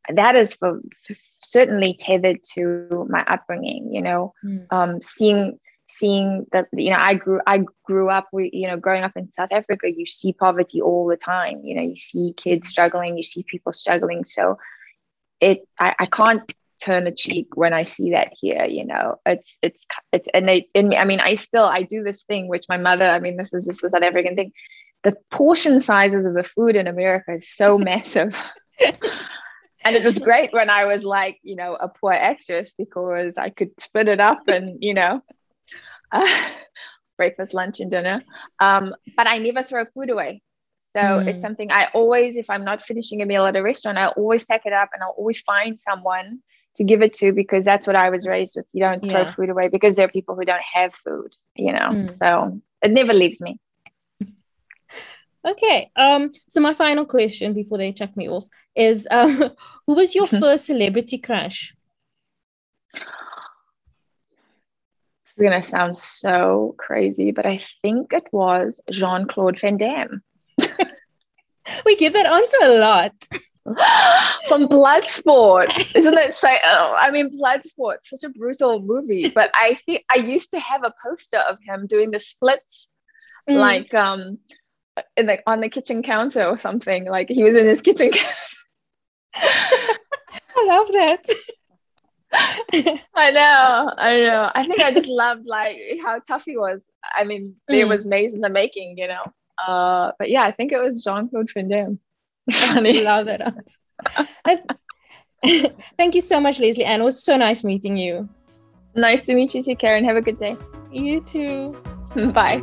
[0.09, 4.33] that is for, for certainly tethered to my upbringing you know?
[4.43, 4.67] Mm.
[4.71, 9.11] um, seeing seeing that you know i grew i grew up you know growing up
[9.15, 13.17] in south africa you see poverty all the time you know you see kids struggling
[13.17, 14.25] you see people struggling.
[14.25, 14.57] So
[15.39, 19.57] it i, I can't turn a cheek when i see that here you know it's
[19.61, 22.77] it's it's innate in me i mean i still i do this thing which my
[22.77, 24.51] mother i mean this is just the south african thing
[25.03, 28.35] the portion sizes of the food in america is so massive
[29.83, 33.49] and it was great when I was like, you know, a poor actress because I
[33.49, 35.21] could split it up and, you know,
[36.11, 36.49] uh,
[37.17, 38.23] breakfast, lunch, and dinner.
[38.59, 40.41] Um, but I never throw food away.
[40.93, 41.27] So mm.
[41.27, 44.45] it's something I always, if I'm not finishing a meal at a restaurant, I always
[44.45, 46.39] pack it up and I'll always find someone
[46.75, 48.67] to give it to because that's what I was raised with.
[48.73, 51.89] You don't throw food away because there are people who don't have food, you know.
[51.89, 52.11] Mm.
[52.11, 53.59] So it never leaves me.
[55.45, 55.91] Okay.
[55.97, 56.31] Um.
[56.47, 59.49] So my final question before they check me off is, um,
[59.85, 61.75] who was your first celebrity crush?
[62.93, 63.03] This
[65.35, 70.23] is gonna sound so crazy, but I think it was Jean Claude Van Damme.
[71.85, 73.13] we give that answer a lot.
[74.47, 76.33] From Bloodsport, isn't it?
[76.33, 79.29] So, oh, I mean, Bloodsport, such a brutal movie.
[79.29, 82.89] But I think I used to have a poster of him doing the splits,
[83.49, 83.57] mm.
[83.57, 84.39] like um,
[85.15, 87.05] in the, on the kitchen counter or something.
[87.05, 88.11] Like he was in his kitchen.
[89.35, 91.25] I love that.
[93.15, 94.51] I know, I know.
[94.53, 96.87] I think I just loved like how tough he was.
[97.15, 97.75] I mean, mm.
[97.75, 99.23] it was Maze in the making, you know.
[99.65, 101.99] Uh, but yeah, I think it was Jean Claude Van Damme.
[102.51, 102.99] Funny.
[102.99, 104.77] I love that.
[105.97, 107.01] Thank you so much, Lesley-Ann.
[107.01, 108.29] It was so nice meeting you.
[108.95, 110.05] Nice to meet you too, Karen.
[110.05, 110.55] Have a good day.
[110.91, 111.73] You too.
[112.33, 112.61] Bye.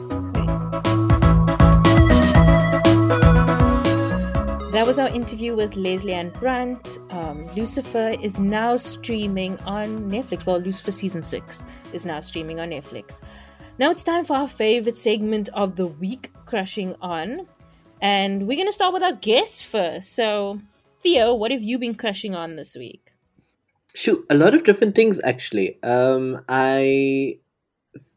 [4.73, 7.01] That was our interview with Lesley-Ann Brandt.
[7.11, 10.47] Um, Lucifer is now streaming on Netflix.
[10.47, 13.21] Well, Lucifer season six is now streaming on Netflix.
[13.81, 17.47] Now it's time for our favorite segment of the week, Crushing On.
[18.03, 20.13] And we're going to start with our guest first.
[20.13, 20.61] So,
[21.03, 23.15] Theo, what have you been crushing on this week?
[23.95, 25.83] Shoot, a lot of different things actually.
[25.83, 27.39] Um, I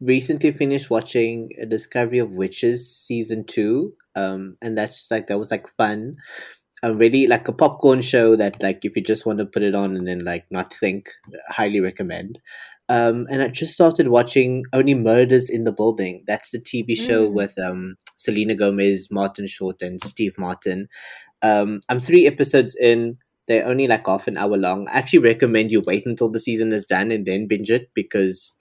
[0.02, 5.50] recently finished watching a Discovery of Witches season two um and that's like that was
[5.50, 6.14] like fun
[6.84, 9.74] a really like a popcorn show that like if you just want to put it
[9.74, 11.08] on and then like not think
[11.48, 12.38] highly recommend.
[12.90, 16.22] Um and i just started watching only murders in the building.
[16.26, 17.32] That's the tv show mm.
[17.32, 20.88] with um selena gomez martin short and steve martin.
[21.40, 23.16] Um i'm three episodes in.
[23.46, 24.86] They're only like half an hour long.
[24.88, 28.52] I actually recommend you wait until the season is done and then binge it because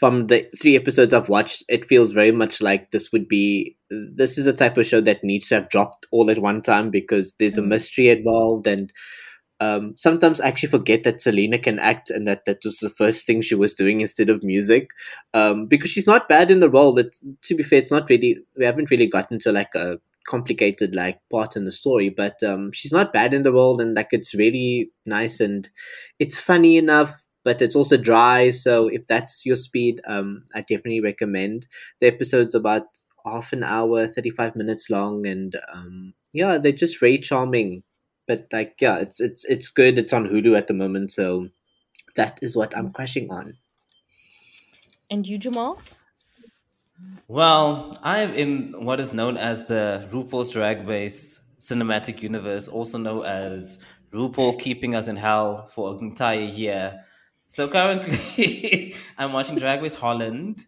[0.00, 4.38] from the three episodes I've watched, it feels very much like this would be this
[4.38, 7.34] is a type of show that needs to have dropped all at one time because
[7.34, 7.66] there's a mm.
[7.66, 8.90] mystery involved and
[9.60, 13.26] um, sometimes I actually forget that Selena can act and that that was the first
[13.26, 14.88] thing she was doing instead of music
[15.34, 16.94] um, because she's not bad in the role.
[16.94, 20.94] That to be fair, it's not really we haven't really gotten to like a complicated
[20.94, 24.08] like part in the story, but um, she's not bad in the role and like
[24.12, 25.68] it's really nice and
[26.18, 27.14] it's funny enough
[27.44, 28.50] but it's also dry.
[28.50, 31.66] So if that's your speed, um, I definitely recommend.
[32.00, 32.86] The episode's about
[33.24, 37.82] half an hour, 35 minutes long, and um, yeah, they're just very charming.
[38.26, 39.98] But like, yeah, it's it's it's good.
[39.98, 41.48] It's on Hulu at the moment, so
[42.16, 43.54] that is what I'm crashing on.
[45.10, 45.80] And you, Jamal?
[47.26, 53.24] Well, I'm in what is known as the RuPaul's Drag Race cinematic universe, also known
[53.24, 53.82] as
[54.12, 57.04] RuPaul keeping us in hell for an entire year.
[57.50, 60.66] So currently, I'm watching Drag Race Holland,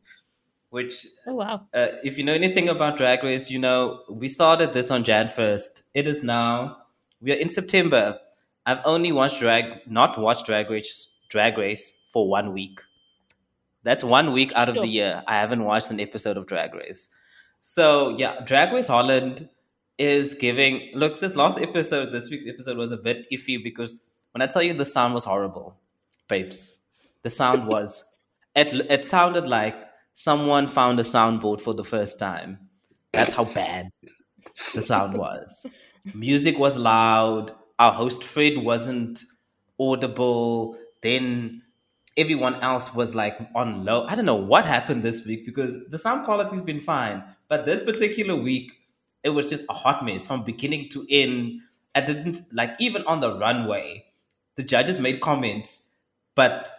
[0.70, 1.68] which, Oh wow.
[1.72, 5.28] uh, if you know anything about Drag Race, you know we started this on Jan
[5.28, 5.82] 1st.
[5.94, 6.78] It is now,
[7.20, 8.18] we are in September.
[8.66, 12.80] I've only watched Drag, not watched Drag Race, Drag Race for one week.
[13.84, 15.22] That's one week out of the year.
[15.28, 17.08] I haven't watched an episode of Drag Race.
[17.60, 19.48] So yeah, Drag Race Holland
[19.98, 20.90] is giving.
[20.94, 24.00] Look, this last episode, this week's episode was a bit iffy because
[24.32, 25.78] when I tell you the sound was horrible,
[26.32, 26.74] babes,
[27.22, 28.04] the sound was.
[28.54, 29.76] It it sounded like
[30.14, 32.58] someone found a soundboard for the first time.
[33.12, 33.90] That's how bad
[34.74, 35.66] the sound was.
[36.14, 37.52] Music was loud.
[37.78, 39.22] Our host Fred wasn't
[39.78, 40.76] audible.
[41.02, 41.62] Then
[42.16, 44.06] everyone else was like on low.
[44.06, 47.84] I don't know what happened this week because the sound quality's been fine, but this
[47.84, 48.72] particular week
[49.24, 51.60] it was just a hot mess from beginning to end.
[51.94, 54.04] I didn't like even on the runway.
[54.56, 55.91] The judges made comments,
[56.34, 56.72] but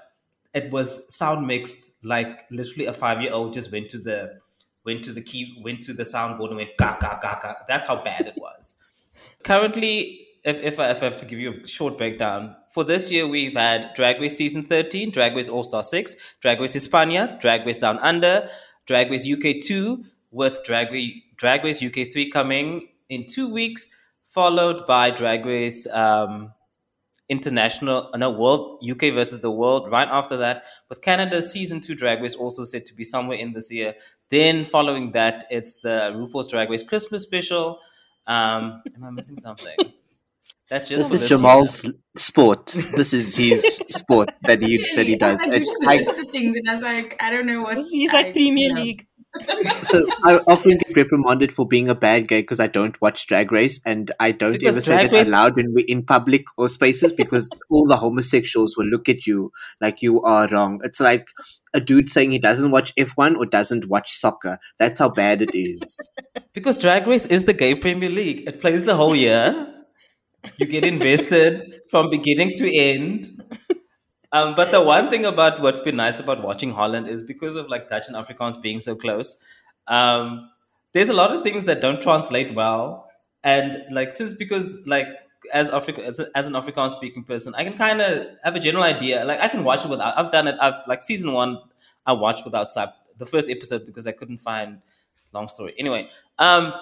[0.53, 4.39] it was sound mixed like literally a five year old just went to the
[4.85, 7.53] went to the key went to the soundboard and went ga ga ga ga.
[7.67, 8.75] That's how bad it was.
[9.43, 13.11] Currently, if, if, I, if I have to give you a short breakdown, for this
[13.11, 17.37] year we've had Drag Race Season 13, Drag Race All Star 6, Drag Race Hispania,
[17.41, 18.49] Drag Race Down Under,
[18.85, 23.89] Drag Race UK 2, with Drag Race, Drag Race UK 3 coming in two weeks,
[24.27, 26.53] followed by Drag Race um,
[27.37, 31.95] International, uh, no, World, UK versus the World right after that, with Canada's Season 2
[31.95, 33.95] Drag Race also said to be somewhere in this year.
[34.29, 37.65] Then following that, it's the RuPaul's Drag Race Christmas special.
[38.35, 39.75] Um, am I missing something?
[40.69, 41.37] That's just This is year.
[41.37, 42.65] Jamal's sport.
[42.95, 43.59] This is his
[43.91, 45.39] sport that he that he does.
[45.41, 47.77] I was like, you It's- I- things, and I was like, I don't know what.
[47.91, 48.81] He's like I- Premier you know.
[48.81, 49.07] League.
[49.81, 53.51] So I often get reprimanded for being a bad guy because I don't watch Drag
[53.51, 56.43] Race and I don't Because ever say Drag that Race- loud when we're in public
[56.57, 60.79] or spaces because all the homosexuals will look at you like you are wrong.
[60.83, 61.27] It's like
[61.73, 64.57] a dude saying he doesn't watch F1 or doesn't watch soccer.
[64.77, 65.99] That's how bad it is.
[66.53, 68.43] Because Drag Race is the gay Premier League.
[68.47, 69.67] It plays the whole year.
[70.57, 73.27] You get invested from beginning to end.
[74.33, 77.69] Um, but the one thing about what's been nice about watching Holland is because of
[77.69, 79.37] like Dutch and Afrikaans being so close,
[79.87, 80.49] um,
[80.91, 83.09] there's a lot of things that don't translate well.
[83.43, 85.07] And like since because like
[85.53, 88.83] as Africa as, as an Afrikaans speaking person, I can kind of have a general
[88.83, 89.23] idea.
[89.23, 90.17] Like I can watch it without.
[90.17, 90.55] I've done it.
[90.59, 91.59] I've like season one.
[92.05, 94.79] I watched without sub the first episode because I couldn't find.
[95.31, 95.73] Long story.
[95.79, 96.73] Anyway, um,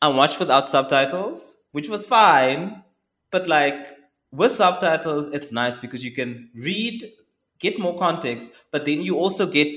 [0.00, 2.82] I watched without subtitles, which was fine.
[3.30, 3.96] But like
[4.32, 7.12] with subtitles, it's nice because you can read,
[7.58, 9.68] get more context, but then you also get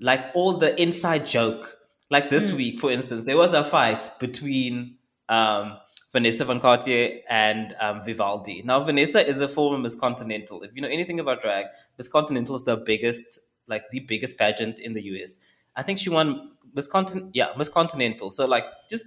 [0.00, 1.78] like all the inside joke.
[2.10, 4.98] Like this week, for instance, there was a fight between
[5.28, 5.78] um,
[6.12, 8.62] Vanessa Van Cartier and um, Vivaldi.
[8.64, 10.62] Now, Vanessa is a former Miss Continental.
[10.62, 11.66] If you know anything about drag,
[11.98, 15.36] Miss Continental is the biggest, like the biggest pageant in the US.
[15.74, 17.30] I think she won Miss Continental.
[17.32, 18.30] Yeah, Miss Continental.
[18.30, 19.06] So like just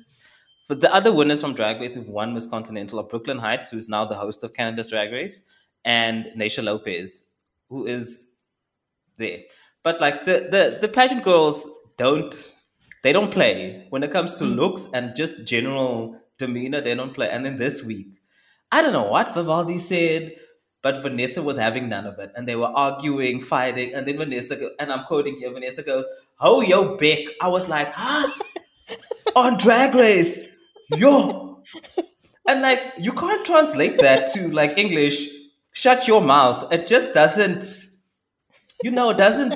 [0.68, 3.88] for the other winners from Drag Race who've won Miss Continental are Brooklyn Hytes, who's
[3.88, 5.41] now the host of Canada's Drag Race,
[5.86, 7.24] and Naysha Lopez,
[7.70, 8.28] who is
[9.18, 9.39] there.
[9.84, 11.65] But like the the the pageant girls
[11.97, 12.51] don't
[13.01, 14.53] they don't play when it comes to hmm.
[14.53, 16.82] looks and just general demeanor.
[16.82, 17.30] They don't play.
[17.30, 18.07] And then this week,
[18.72, 20.34] I don't know what Vivaldi said,
[20.82, 24.72] but Vanessa was having none of it, and they were arguing, fighting, and then Vanessa
[24.80, 25.51] and I'm quoting here.
[25.51, 26.05] Vanessa goes,
[26.41, 28.30] "Oh yo, Beck." I was like, "Huh."
[29.38, 30.47] on Drag Race.
[30.96, 31.64] Yo.
[32.48, 35.28] And like you can't translate that to like English.
[35.74, 36.72] Shut your mouth.
[36.72, 37.64] It just doesn't
[38.84, 39.54] you know, it doesn't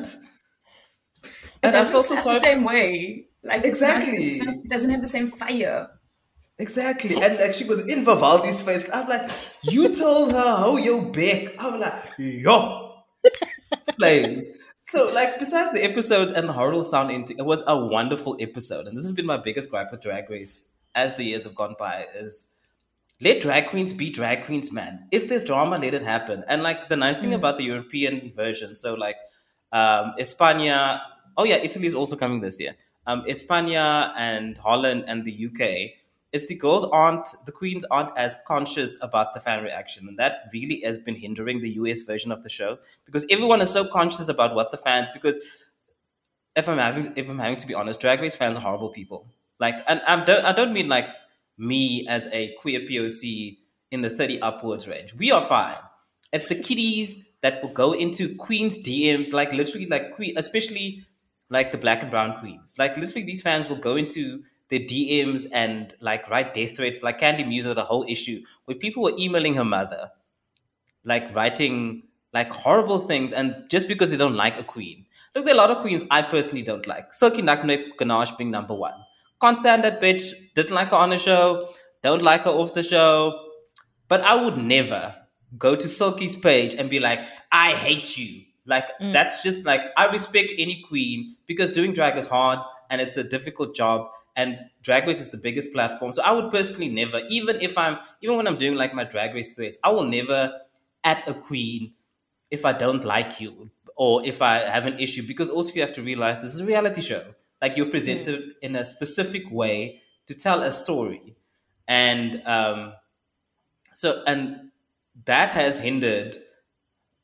[1.64, 3.28] It doesn't feel so sorry the same way.
[3.44, 4.28] Like it's not- Exactly.
[4.28, 5.90] it's not- it doesn't have the same fire.
[6.60, 7.16] Exactly.
[7.22, 8.90] And like she was in Vivaldi's face.
[8.94, 9.32] I'm like,
[9.64, 11.56] you told her how you big.
[11.58, 13.04] I'm like, yo.
[13.98, 14.44] Flames.
[14.84, 18.88] So like besides the episode and the horrible sound it was a wonderful episode.
[18.88, 21.76] And this has been my biggest gripe with Drag Race as the years have gone
[21.78, 22.48] by is
[23.22, 25.08] let drag queens be drag queens, man.
[25.12, 26.44] If there's drama, let it happen.
[26.48, 29.18] And like the nice thing about the European version, so like
[29.72, 31.02] um España,
[31.38, 32.76] oh yeah, Italy is also coming this year.
[33.06, 35.92] Um España and Holland and the UK
[36.32, 40.08] is the girls aren't the queens aren't as conscious about the fan reaction.
[40.08, 43.70] And that really has been hindering the US version of the show because everyone is
[43.70, 45.38] so conscious about what the fans because
[46.56, 49.28] if I'm having if I'm having to be honest, drag race fans are horrible people.
[49.62, 51.08] Like and I don't I don't mean like
[51.58, 53.60] me as a queer POC
[53.92, 55.14] in the 30 upwards range.
[55.14, 55.78] We are fine.
[56.34, 61.06] It's the kiddies that will go into Queen's DMs, like literally like Queen, especially
[61.50, 62.76] like the black and brown queens.
[62.80, 67.04] Like literally, these fans will go into their DMs and like write death threats.
[67.04, 70.10] Like Candy Muse a whole issue where people were emailing her mother,
[71.04, 72.04] like writing
[72.34, 75.06] like horrible things, and just because they don't like a queen.
[75.36, 77.14] Look, there are a lot of queens I personally don't like.
[77.14, 78.94] Silky Nutmeg Ganache being number one.
[79.42, 80.32] Can't stand that bitch.
[80.56, 81.70] Didn't like her on the show.
[82.04, 83.34] Don't like her off the show.
[84.08, 85.16] But I would never
[85.58, 87.20] go to Silky's page and be like,
[87.52, 88.44] I hate you.
[88.66, 89.12] Like Mm.
[89.14, 93.24] that's just like I respect any queen because doing drag is hard and it's a
[93.24, 96.14] difficult job and drag race is the biggest platform.
[96.14, 99.34] So I would personally never, even if I'm even when I'm doing like my drag
[99.34, 100.54] race threads, I will never
[101.04, 101.94] at a queen
[102.52, 105.94] if I don't like you or if I have an issue because also you have
[105.94, 107.24] to realize this is a reality show.
[107.62, 111.36] Like you're presented in a specific way to tell a story.
[111.88, 112.94] And um
[113.94, 114.72] so and
[115.26, 116.38] that has hindered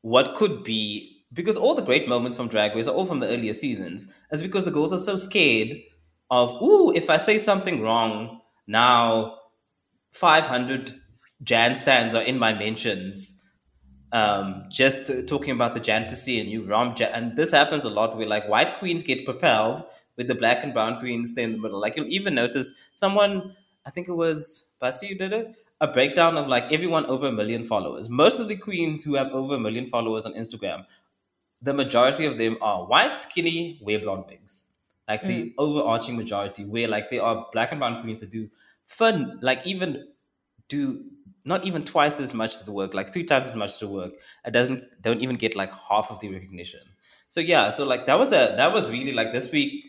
[0.02, 3.28] what could be because all the great moments from Drag Race are all from the
[3.28, 5.78] earlier seasons, is because the girls are so scared
[6.32, 9.38] of, ooh, if I say something wrong, now
[10.14, 11.02] 500
[11.44, 13.42] Jan stands are in my mentions.
[14.14, 17.90] Um, just talking about the Jan Jantasy and you Rom Jan, and this happens a
[17.90, 19.84] lot where like white queens get propelled
[20.18, 21.80] with the black and brown queens stay in the middle.
[21.80, 23.56] Like you'll even notice someone,
[23.86, 27.32] I think it was Bussy who did it, a breakdown of like everyone over a
[27.32, 28.10] million followers.
[28.10, 30.86] Most of the queens who have over a million followers on Instagram
[31.62, 34.64] the majority of them are white, skinny, wear blonde wigs.
[35.08, 35.54] Like the mm.
[35.58, 38.50] overarching majority, where like there are black and brown queens that do
[38.86, 40.06] fun, like even
[40.68, 41.06] do
[41.46, 43.88] not even twice as much of the work, like three times as much of the
[43.88, 44.12] work.
[44.46, 46.82] It doesn't don't even get like half of the recognition.
[47.30, 49.86] So yeah, so like that was a that was really like this week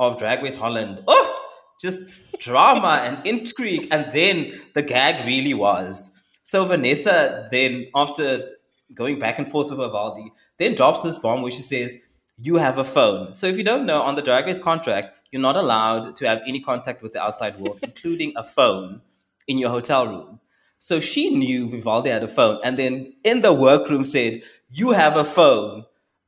[0.00, 1.04] of Drag Race Holland.
[1.06, 1.44] Oh,
[1.80, 6.10] just drama and intrigue, and then the gag really was.
[6.42, 8.48] So Vanessa then after
[8.94, 11.96] going back and forth with Vivaldi, then drops this bomb where she says,
[12.38, 13.34] You have a phone.
[13.36, 16.40] So if you don't know, on the Drag Race contract, you're not allowed to have
[16.46, 19.02] any contact with the outside world, including a phone
[19.46, 20.40] in your hotel room.
[20.78, 25.16] So she knew Vivaldi had a phone, and then in the workroom said, You have
[25.16, 25.84] a phone.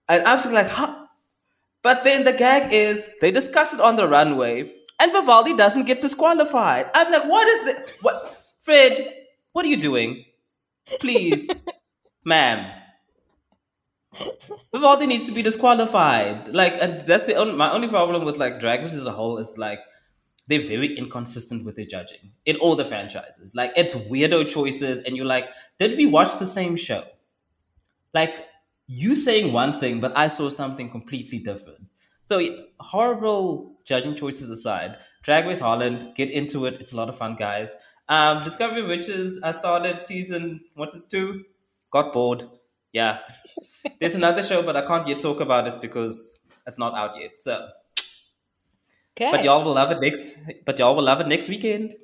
[0.08, 1.01] And I was like, huh?
[1.82, 6.00] But then the gag is they discuss it on the runway, and Vivaldi doesn't get
[6.00, 6.86] disqualified.
[6.94, 8.02] I'm like, what is this?
[8.02, 9.12] What Fred,
[9.52, 10.24] what are you doing?
[11.00, 11.50] Please.
[12.24, 12.70] Ma'am.
[14.72, 16.54] Vivaldi needs to be disqualified.
[16.54, 19.38] Like, and that's the only, my only problem with like Drag Race as a whole
[19.38, 19.80] is like
[20.48, 23.52] they're very inconsistent with their judging in all the franchises.
[23.54, 25.46] Like, it's weirdo choices, and you're like,
[25.78, 27.04] did we watch the same show?
[28.12, 28.46] Like,
[28.92, 31.86] you saying one thing, but I saw something completely different.
[32.24, 32.40] So,
[32.78, 36.74] horrible judging choices aside, Drag Race Holland, get into it.
[36.80, 37.72] It's a lot of fun, guys.
[38.08, 41.44] Um, Discovery Witches, I started season, what's it, two?
[41.90, 42.48] Got bored.
[42.92, 43.18] Yeah.
[44.00, 47.38] There's another show, but I can't yet talk about it because it's not out yet.
[47.38, 47.68] So,
[49.16, 49.30] Okay.
[49.30, 50.34] but y'all will love it next.
[50.64, 51.94] But y'all will love it next weekend.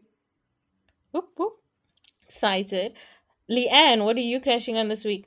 [1.12, 1.54] Whoop, whoop.
[2.24, 2.94] Excited.
[3.50, 5.26] Leanne, what are you crashing on this week?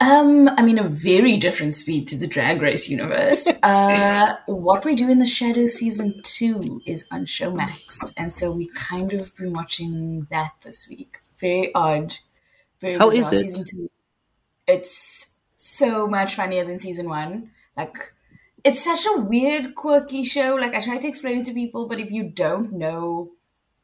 [0.00, 3.48] Um, I mean, a very different speed to the Drag Race universe.
[3.62, 8.68] Uh, what we do in the Shadow season two is on Showmax, and so we
[8.68, 11.18] kind of been watching that this week.
[11.38, 12.16] Very odd,
[12.80, 13.40] very How is it?
[13.40, 13.90] season two.
[14.66, 17.50] It's so much funnier than season one.
[17.76, 18.14] Like,
[18.64, 20.54] it's such a weird, quirky show.
[20.54, 23.30] Like, I try to explain it to people, but if you don't know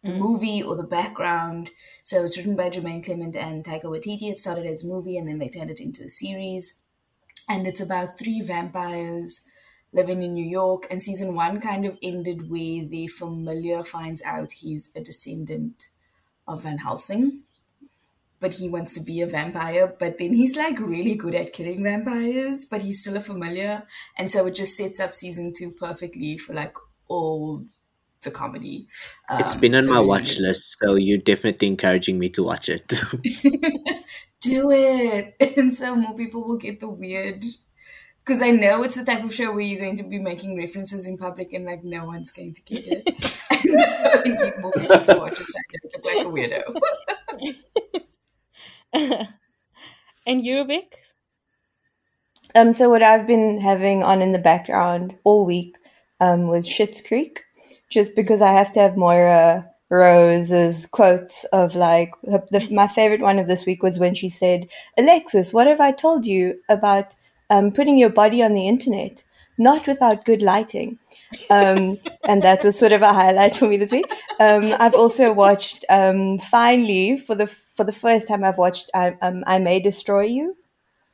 [0.05, 0.19] the mm.
[0.19, 1.71] movie or the background.
[2.05, 4.31] So it's written by Jermaine Clement and Taika Waititi.
[4.31, 6.81] It started as a movie and then they turned it into a series.
[7.49, 9.45] And it's about three vampires
[9.93, 10.87] living in New York.
[10.91, 15.89] And season one kind of ended where the familiar finds out he's a descendant
[16.47, 17.43] of Van Helsing.
[18.41, 21.83] But he wants to be a vampire, but then he's like really good at killing
[21.83, 23.85] vampires, but he's still a familiar.
[24.19, 26.77] And so it just sets up season two perfectly for like
[27.09, 27.65] all
[28.25, 32.43] the comedy—it's been on so my really watch list, so you're definitely encouraging me to
[32.43, 32.87] watch it.
[34.41, 35.37] do it.
[35.57, 37.45] And so more people will get the weird
[38.25, 41.07] because i know it's the type of show where you're going to be making references
[41.07, 43.09] in public and like no one's going to get it.
[43.51, 46.31] And so i need more people to watch it so i don't look like a
[46.35, 46.63] weirdo.
[50.27, 50.95] And Eurobic?
[52.55, 55.77] Um, so what I've been having on in the background all week
[56.21, 57.43] um, was Schitt's Creek,
[57.91, 63.21] just because I have to have Moira Rose's quotes of like her, the, my favorite
[63.21, 67.15] one of this week was when she said, "Alexis, what have I told you about
[67.51, 69.25] um, putting your body on the internet?
[69.57, 70.99] Not without good lighting."
[71.51, 74.07] Um, and that was sort of a highlight for me this week.
[74.41, 79.17] Um, I've also watched um, finally for the for the first time I've watched I,
[79.21, 80.57] um, I May Destroy You.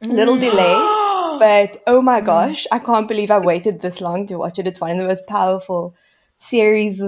[0.03, 0.75] Little delay.
[1.41, 4.67] but oh my gosh, I can't believe I waited this long to watch it.
[4.67, 5.95] It's one of the most powerful
[6.41, 7.01] series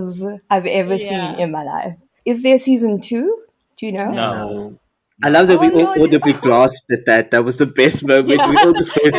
[0.50, 1.08] I've ever Yeah.
[1.32, 1.94] seen in my life.
[2.24, 3.44] Is there season two?
[3.76, 4.10] Do you know?
[4.10, 4.78] No.
[5.24, 7.30] I love that we Oh, all no, audibly grasped at that.
[7.30, 8.28] That was the best moment.
[8.28, 9.16] We all just went,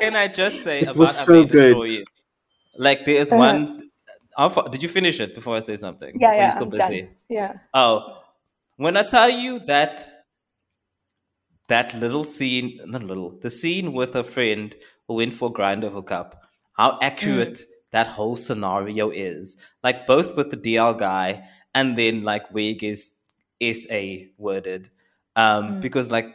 [0.00, 1.74] Can I just say It about was so May good.
[1.76, 2.04] Destroy
[2.76, 3.38] Like there is Uh-huh.
[3.38, 3.90] one.
[4.36, 6.12] How far, did you finish it before I say something?
[6.20, 7.00] Yeah, Or yeah, still I'm busy?
[7.02, 7.10] done.
[7.28, 7.52] Yeah.
[7.72, 8.18] Oh,
[8.76, 10.04] when I tell you that
[11.68, 14.74] that little scene, not little, the scene with a friend
[15.08, 16.42] who went for Grindr hookup,
[16.74, 17.60] how accurate
[17.92, 19.56] that whole scenario is.
[19.82, 21.44] Like both with the DL guy
[21.74, 23.12] and then like where it gets
[23.62, 24.90] SA worded.
[25.34, 26.34] Um, because like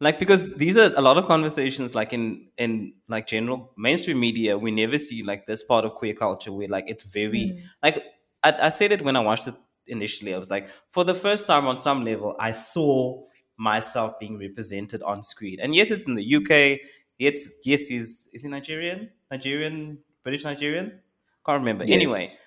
[0.00, 4.58] like because these are a lot of conversations like in in like general mainstream media
[4.58, 8.02] we never see like this part of queer culture where like it's very like
[8.42, 9.54] I, I said it when i watched it
[9.86, 13.22] initially i was like for the first time on some level i saw
[13.56, 16.80] myself being represented on screen and yes it's in the uk
[17.18, 21.00] it's yes he's is he nigerian nigerian british nigerian
[21.46, 22.40] can't remember anyway Yes.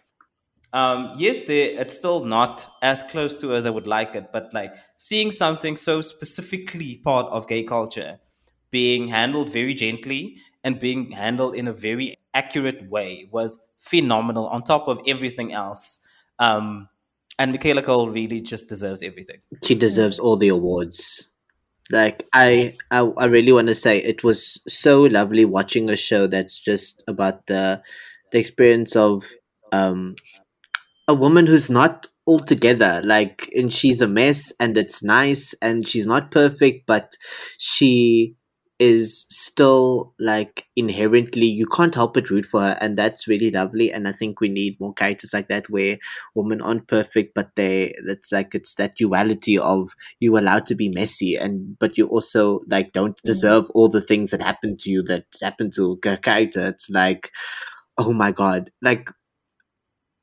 [0.74, 4.54] um yes they it's still not as close to as i would like it but
[4.54, 8.20] like seeing something so specifically part of gay culture
[8.72, 14.64] being handled very gently and being handled in a very accurate way was phenomenal on
[14.64, 16.00] top of everything else
[16.40, 16.90] um
[17.40, 21.32] and michaela coel really just deserves everything she deserves all the awards.
[21.92, 26.26] Like I, I, I really want to say it was so lovely watching a show
[26.28, 27.82] that's just about the,
[28.32, 29.24] the experience of
[29.72, 30.16] um,
[31.08, 33.02] a woman who's not all together.
[33.04, 37.14] Like, and she's a mess, and it's nice, and she's not perfect, but
[37.60, 38.36] she
[38.78, 43.92] is still like inherently you can't help but root for her and that's really lovely
[43.92, 45.98] and i think we need more characters like that where
[46.36, 50.90] women aren't perfect but they that's like it's that duality of you allowed to be
[50.90, 53.28] messy and but you also like don't mm.
[53.28, 56.68] deserve all the things that happen to you that happen to a character.
[56.68, 57.32] It's like
[57.98, 58.72] oh my god.
[58.82, 59.10] Like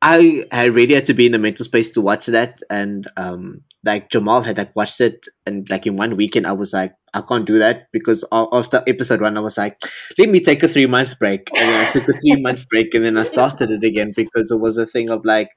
[0.04, 3.62] I I really had to be in the mental space to watch that, and um,
[3.84, 7.20] like Jamal had like watched it, and like in one weekend, I was like, I
[7.20, 9.76] can't do that because after episode one, I was like,
[10.18, 12.92] let me take a three month break, and then I took a three month break,
[12.94, 15.50] and then I started it again because it was a thing of like,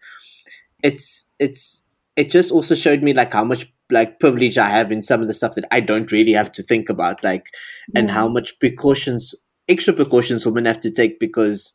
[0.84, 1.84] it's it's
[2.16, 5.28] it just also showed me like how much like privilege I have in some of
[5.28, 7.48] the stuff that I don't really have to think about, like,
[7.96, 9.36] and how much precautions,
[9.70, 11.74] extra precautions women have to take because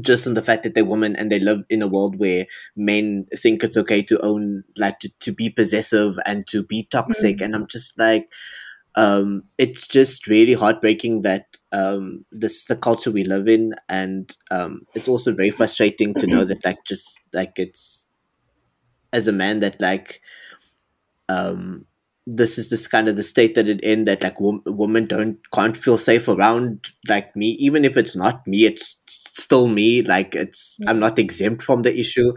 [0.00, 2.46] just in the fact that they're women and they live in a world where
[2.76, 7.40] men think it's okay to own like to, to be possessive and to be toxic.
[7.40, 8.32] And i'm just like
[8.96, 14.36] um it's just really heartbreaking that um this is the culture we live in and
[14.50, 18.08] um it's also very frustrating to know that like just like it's
[19.12, 20.20] as a man that like
[21.28, 21.82] um
[22.26, 25.38] this is this kind of the state that it in that like wom- women don't
[25.52, 27.48] can't feel safe around like me.
[27.58, 30.02] Even if it's not me it's still me.
[30.02, 32.32] Like it's i'm not exempt from the issue.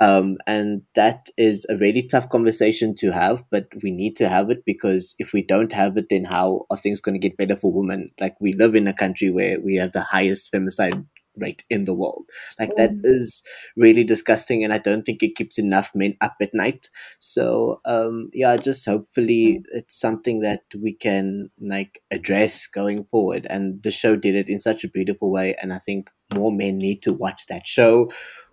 [0.00, 4.50] Um and that is a really tough conversation to have but we need to have
[4.50, 7.54] it because if we don't have it then how are things going to get better
[7.56, 8.10] for women?
[8.20, 11.04] Like we live in a country where we have the highest femicide
[11.40, 12.28] rate in the world.
[12.58, 13.00] Like that mm.
[13.04, 13.42] is
[13.76, 16.88] really disgusting and i don't think it keeps enough men up at night.
[17.18, 19.64] So um yeah just hopefully mm.
[19.72, 23.46] it's something that we can like address going forward.
[23.50, 26.78] And the show did it in such a beautiful way and i think more men
[26.78, 28.10] need to watch that show.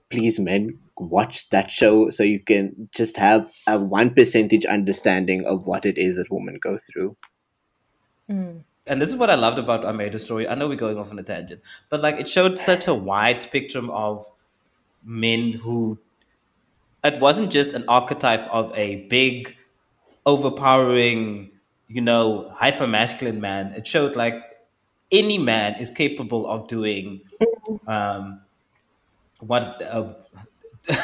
[0.10, 5.66] Please men watch that show so you can just have a one percentage understanding of
[5.66, 7.18] what it is that women go through
[8.30, 8.64] mm.
[8.88, 10.48] And this is what I loved about Made a Story.
[10.48, 13.40] I know we're going off on a tangent, but like it showed such a wide
[13.40, 14.28] spectrum of
[15.04, 16.00] men who
[17.04, 19.56] it wasn't just an archetype of a big,
[20.26, 21.52] overpowering,
[21.88, 23.74] you know, hyper masculine man.
[23.74, 24.36] It showed like
[25.12, 27.22] any man is capable of doing
[27.88, 28.42] um,
[29.40, 30.14] what uh,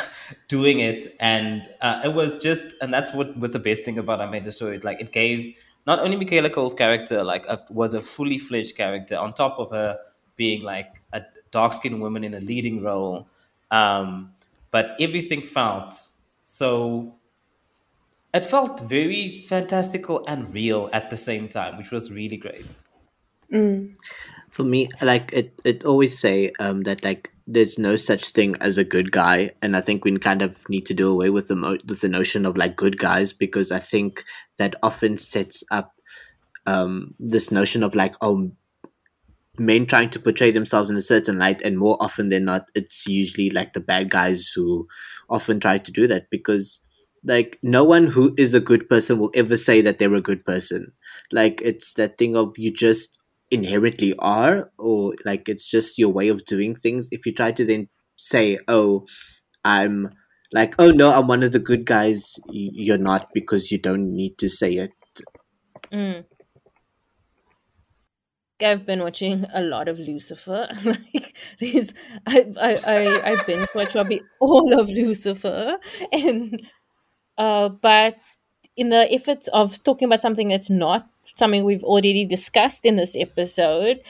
[0.47, 4.29] doing it, and uh, it was just, and that's what was the best thing about
[4.31, 4.79] Made a Story.
[4.79, 5.55] Like it gave
[5.87, 9.71] not only Michaela Coel's character like a, was a fully fledged character on top of
[9.71, 9.97] her
[10.35, 11.21] being like a
[11.51, 13.27] dark skinned woman in a leading role,
[13.71, 14.33] um,
[14.71, 15.93] but everything felt
[16.41, 17.15] so.
[18.33, 22.65] It felt very fantastical and real at the same time, which was really great.
[24.49, 28.77] for me like it it always say um that like there's no such thing as
[28.77, 31.55] a good guy and i think we kind of need to do away with the
[31.55, 34.23] mo- with the notion of like good guys because i think
[34.57, 35.93] that often sets up
[36.65, 38.51] um this notion of like oh
[39.57, 43.05] men trying to portray themselves in a certain light and more often than not it's
[43.05, 44.87] usually like the bad guys who
[45.29, 46.79] often try to do that because
[47.23, 50.45] like no one who is a good person will ever say that they're a good
[50.45, 50.91] person.
[51.31, 53.20] Like it's that thing of you just
[53.51, 57.65] inherently are or like it's just your way of doing things if you try to
[57.65, 59.05] then say oh
[59.65, 60.09] i'm
[60.53, 64.37] like oh no i'm one of the good guys you're not because you don't need
[64.37, 64.91] to say it
[65.91, 66.25] Mm.
[68.63, 70.67] I've been watching a lot of Lucifer.
[70.85, 71.93] like these,
[72.27, 75.77] I I I I've been watching all of Lucifer,
[76.11, 76.61] and
[77.37, 78.19] uh, but
[78.77, 83.15] in the efforts of talking about something that's not something we've already discussed in this
[83.15, 84.01] episode,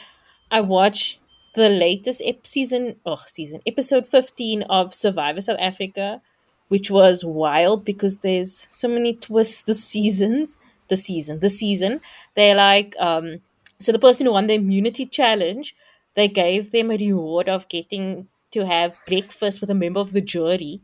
[0.52, 1.22] I watched
[1.56, 6.22] the latest ep- season, oh season episode fifteen of Survivor South Africa,
[6.70, 10.58] which was wild because there's so many twists the seasons,
[10.88, 12.00] the season, the season.
[12.36, 13.42] They're like um
[13.80, 15.76] so the person who won the immunity challenge,
[16.16, 20.22] they gave them a reward of getting to have breakfast with a member of the
[20.22, 20.82] jury.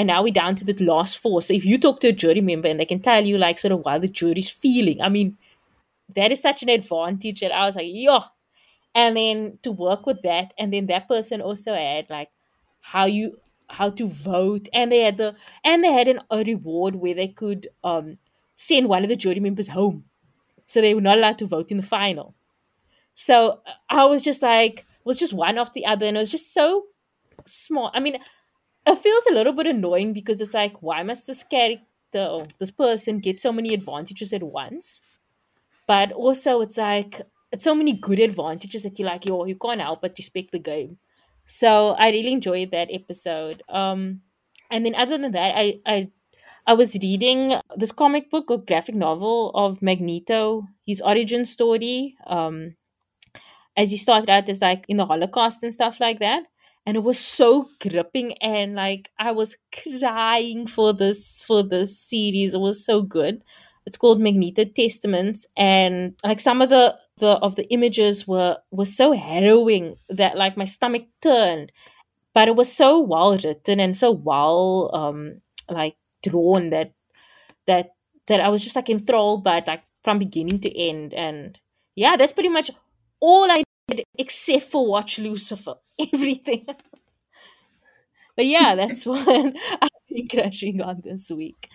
[0.00, 1.42] And now we're down to the last four.
[1.42, 3.72] So if you talk to a jury member and they can tell you like sort
[3.72, 5.36] of how the jury's feeling, I mean,
[6.14, 8.20] that is such an advantage that I was like, yo.
[8.94, 12.30] And then to work with that, and then that person also had like
[12.80, 16.94] how you how to vote, and they had the and they had an, a reward
[16.96, 18.16] where they could um
[18.54, 20.04] send one of the jury members home
[20.66, 22.34] so they were not allowed to vote in the final.
[23.12, 26.30] So uh, I was just like, was just one after the other, and it was
[26.30, 26.86] just so
[27.44, 27.90] small.
[27.92, 28.16] I mean,
[28.92, 31.84] it feels a little bit annoying because it's like, why must this character
[32.16, 35.02] or this person get so many advantages at once?
[35.86, 37.20] But also, it's like
[37.52, 40.58] it's so many good advantages that you're like, yo, you can't help but respect the
[40.58, 40.98] game.
[41.46, 43.62] So I really enjoyed that episode.
[43.68, 44.22] Um,
[44.70, 46.10] and then other than that, I I
[46.66, 52.16] I was reading this comic book or graphic novel of Magneto, his origin story.
[52.26, 52.76] Um,
[53.76, 56.44] as he started out as like in the Holocaust and stuff like that.
[56.86, 62.54] And it was so gripping and like I was crying for this for this series.
[62.54, 63.42] It was so good.
[63.86, 68.86] It's called Magneto Testaments and like some of the the of the images were were
[68.86, 71.70] so harrowing that like my stomach turned.
[72.34, 75.40] But it was so well written and so well um
[75.70, 76.92] like drawn that
[77.66, 77.94] that
[78.26, 81.14] that I was just like enthralled by it, like from beginning to end.
[81.14, 81.58] And
[81.96, 82.70] yeah, that's pretty much
[83.20, 83.62] all I
[84.16, 85.74] except for watch Lucifer.
[86.12, 86.66] Everything.
[88.36, 91.68] but yeah, that's what I've been crashing on this week.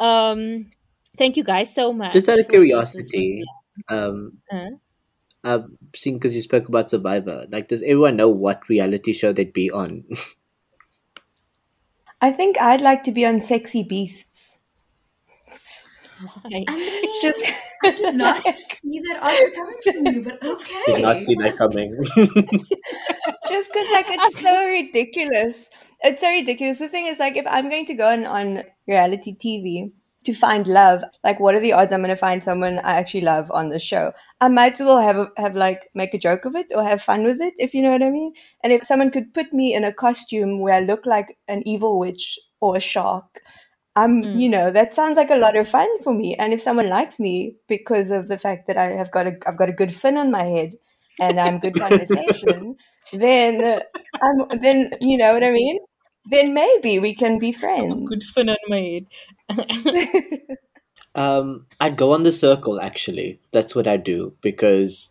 [0.00, 0.70] Um
[1.16, 2.12] thank you guys so much.
[2.12, 2.94] just out of for this.
[2.94, 3.44] This was curiosity
[3.88, 4.70] um uh,
[5.44, 5.60] uh
[5.94, 9.70] seeing because you spoke about survivor like does everyone know what reality show they'd be
[9.70, 10.04] on
[12.20, 14.58] I think I'd like to be on Sexy Beasts.
[16.22, 16.64] Why?
[16.68, 17.44] I mean, Just
[17.84, 20.82] I did not see that answer coming from you, but okay.
[20.86, 21.96] did not see that coming
[23.48, 25.70] just because like it's so ridiculous.
[26.00, 26.78] It's so ridiculous.
[26.78, 29.92] The thing is like if I'm going to go on, on reality TV
[30.24, 33.22] to find love, like what are the odds I'm going to find someone I actually
[33.22, 34.12] love on the show?
[34.40, 37.24] I might as well have have like make a joke of it or have fun
[37.24, 38.32] with it, if you know what I mean.
[38.62, 41.98] And if someone could put me in a costume where I look like an evil
[41.98, 43.40] witch or a shark,
[44.02, 44.40] I'm, Mm.
[44.40, 46.34] you know, that sounds like a lot of fun for me.
[46.36, 49.58] And if someone likes me because of the fact that I have got a, I've
[49.58, 50.74] got a good fin on my head
[51.20, 52.76] and I'm good conversation,
[53.12, 53.80] then uh,
[54.22, 55.78] I'm, then you know what I mean.
[56.30, 58.08] Then maybe we can be friends.
[58.08, 59.06] Good fun on my head.
[61.14, 63.40] Um, I'd go on the circle actually.
[63.52, 65.10] That's what I do because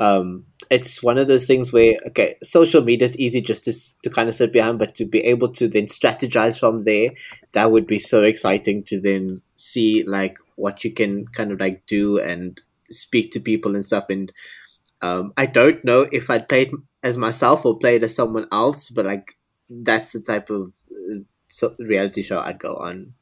[0.00, 3.72] um, it's one of those things where okay, social media is easy just to
[4.02, 7.10] to kind of sit behind, but to be able to then strategize from there,
[7.52, 11.86] that would be so exciting to then see like what you can kind of like
[11.86, 14.06] do and speak to people and stuff.
[14.08, 14.32] And
[15.02, 16.70] um, I don't know if I'd play
[17.02, 19.36] as myself or play as someone else, but like
[19.70, 20.72] that's the type of
[21.10, 23.14] uh, reality show I'd go on.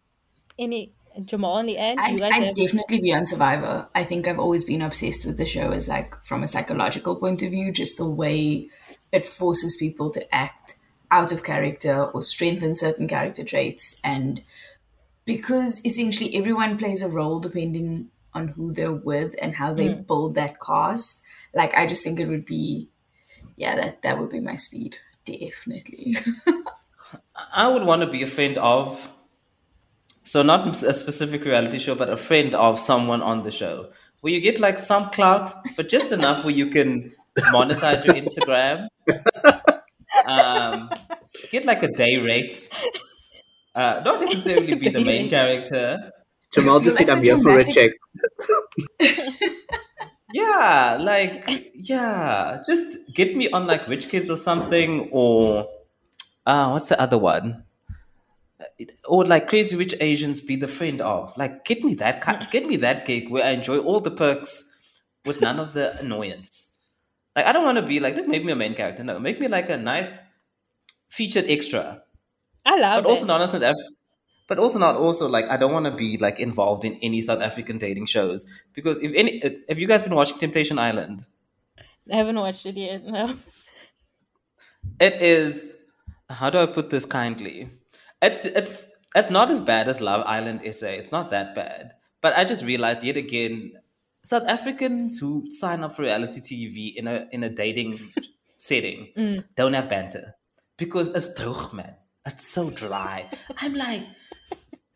[0.58, 0.92] Any
[1.24, 2.00] Jamal in the end?
[2.00, 3.88] I'd, you guys I'd have definitely be on Survivor.
[3.94, 7.42] I think I've always been obsessed with the show as like from a psychological point
[7.42, 8.68] of view, just the way
[9.12, 10.76] it forces people to act
[11.10, 14.00] out of character or strengthen certain character traits.
[14.02, 14.42] And
[15.24, 20.06] because essentially everyone plays a role depending on who they're with and how they mm.
[20.06, 21.22] build that cast,
[21.54, 22.90] like I just think it would be
[23.56, 24.98] yeah, that that would be my speed.
[25.24, 26.16] Definitely.
[27.54, 29.10] I would want to be a friend of,
[30.26, 33.90] so not a specific reality show, but a friend of someone on the show,
[34.20, 37.12] where you get like some clout, but just enough where you can
[37.52, 38.88] monetize your Instagram,
[40.26, 40.90] um,
[41.50, 42.68] get like a day rate,
[43.74, 46.12] uh, not necessarily be the main character.
[46.52, 47.92] Jamal just You said, like "I'm here for a check."
[50.32, 55.68] Yeah, like yeah, just get me on like Rich Kids or something, or
[56.46, 57.65] uh, what's the other one?
[58.60, 61.36] Uh, or like Crazy Rich Asians, be the friend of.
[61.36, 64.70] Like, get me that get me that gig where I enjoy all the perks
[65.26, 66.78] with none of the annoyance.
[67.34, 69.04] Like I don't want to be like make me a main character.
[69.04, 70.22] No, make me like a nice
[71.08, 72.02] featured extra.
[72.64, 73.76] I love but also not a South Af-
[74.48, 77.42] but also not also like I don't want to be like involved in any South
[77.42, 81.26] African dating shows because if any uh, have you guys been watching Temptation Island?
[82.10, 83.04] I haven't watched it yet.
[83.04, 83.36] No.
[85.00, 85.82] It is
[86.30, 87.70] how do I put this kindly?
[88.22, 90.88] It's it's it's not as bad as Love Island SA.
[90.88, 91.92] It's not that bad.
[92.22, 93.72] But I just realized yet again,
[94.24, 97.98] South Africans who sign up for reality TV in a in a dating
[98.58, 99.44] setting Mm.
[99.54, 100.34] don't have banter
[100.78, 101.94] because it's droog, man.
[102.26, 103.30] It's so dry.
[103.58, 104.02] I'm like,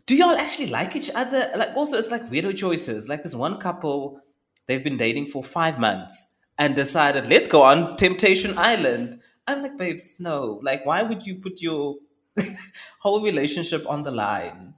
[0.06, 1.50] do y'all actually like each other?
[1.54, 3.08] Like, also, it's like weirdo choices.
[3.08, 4.20] Like this one couple,
[4.66, 9.20] they've been dating for five months and decided, let's go on Temptation Island.
[9.46, 10.60] I'm like, babes, no.
[10.64, 11.96] Like, why would you put your
[13.00, 14.74] whole relationship on the line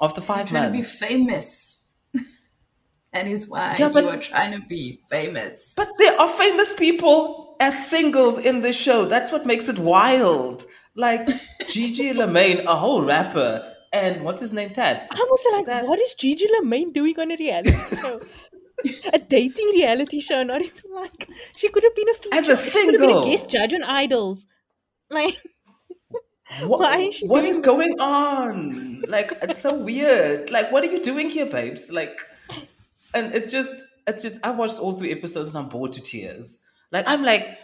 [0.00, 0.96] after So you're five trying to be months?
[0.98, 1.76] famous.
[3.12, 5.72] that is why Yeah, but- you are trying to be famous.
[5.76, 9.04] But there are famous people as singles in this show.
[9.06, 10.66] That's what makes it wild.
[10.94, 11.28] Like
[11.70, 15.08] Gigi Lamayne, a whole rapper, and what's his name, Tats.
[15.12, 18.20] I'm also like, That's- what is Gigi Lamayne doing on a reality show?
[19.12, 22.34] a dating reality show, not even like she could have been a feature.
[22.36, 23.24] As a she could have been a single.
[23.24, 24.46] guest judge on Idols.
[25.10, 25.34] Like
[26.62, 29.02] What, Why is what is going on?
[29.08, 30.50] Like it's so weird.
[30.50, 31.90] Like what are you doing here, babes?
[31.90, 32.18] Like
[33.14, 36.60] and it's just it's just I watched all three episodes and I'm bored to tears.
[36.90, 37.58] Like I'm like,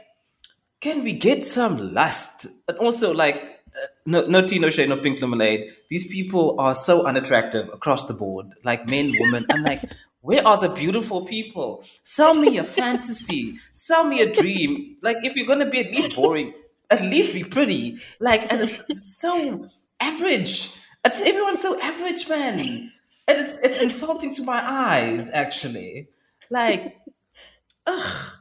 [0.81, 2.47] can we get some lust?
[2.69, 3.37] And also like
[3.75, 5.73] uh, no no tea, no shade, no pink lemonade.
[5.89, 8.53] These people are so unattractive across the board.
[8.65, 9.47] Like men, women.
[9.51, 9.83] I'm like,
[10.21, 11.85] where are the beautiful people?
[12.03, 13.59] Sell me a fantasy.
[13.75, 14.97] Sell me a dream.
[15.03, 16.53] Like if you're gonna be at least boring,
[16.91, 17.99] at least be pretty.
[18.21, 18.85] Like and it's,
[19.19, 19.69] so
[20.01, 20.73] average.
[21.05, 22.93] It's everyone's so average, man.
[23.27, 26.09] And it's it's insulting to my eyes, actually.
[26.51, 26.97] Like,
[27.87, 28.33] ugh.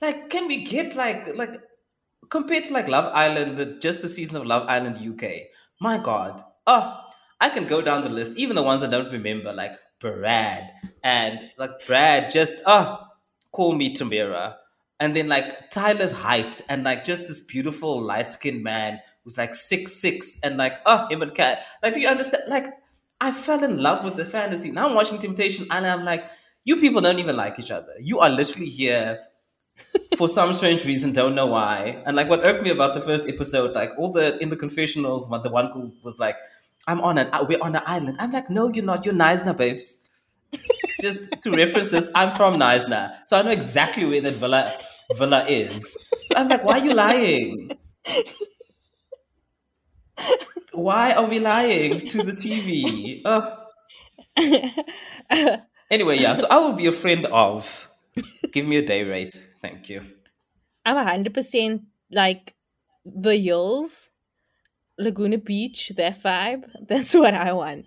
[0.00, 1.60] Like, can we get like like
[2.28, 5.30] compared to like Love Island, the just the season of Love Island UK?
[5.80, 7.00] My God, oh,
[7.40, 10.70] I can go down the list, even the ones I don't remember, like Brad
[11.02, 12.30] and like Brad.
[12.30, 12.98] Just oh,
[13.50, 14.56] call me Tamira,
[15.00, 19.54] and then like Tyler's height and like just this beautiful light skinned man who's like
[19.54, 21.64] six six and like oh him and cat.
[21.82, 22.44] Like, do you understand?
[22.48, 22.66] Like,
[23.20, 24.70] I fell in love with the fantasy.
[24.70, 26.24] Now I'm watching Temptation and I'm like,
[26.64, 27.92] you people don't even like each other.
[28.00, 29.20] You are literally here
[30.16, 32.02] for some strange reason, don't know why.
[32.06, 35.28] And like what irked me about the first episode, like all the in the confessionals,
[35.28, 36.36] what the one who was like,
[36.86, 38.16] I'm on an we're on an island.
[38.20, 39.04] I'm like, no, you're not.
[39.04, 40.03] You're Knysna, babes.
[41.00, 44.70] Just to reference this, I'm from Knysna, so I know exactly where that villa
[45.16, 45.96] villa is.
[46.26, 47.70] So I'm like, why are you lying?
[50.72, 53.20] Why are we lying to the TV?
[53.24, 53.58] Ugh.
[55.90, 56.36] Anyway, yeah.
[56.36, 57.90] So I will be a friend of.
[58.52, 60.02] Give me a day rate, thank you.
[60.84, 62.54] I'm hundred percent like
[63.04, 64.10] the hills,
[64.98, 66.64] Laguna Beach, that vibe.
[66.88, 67.86] That's what I want.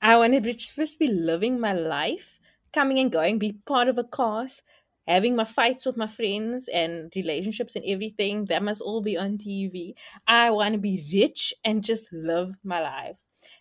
[0.00, 2.38] I want to to be living my life,
[2.72, 4.62] coming and going, be part of a cast,
[5.06, 8.46] having my fights with my friends and relationships and everything.
[8.46, 9.94] That must all be on TV.
[10.26, 13.16] I want to be rich and just live my life.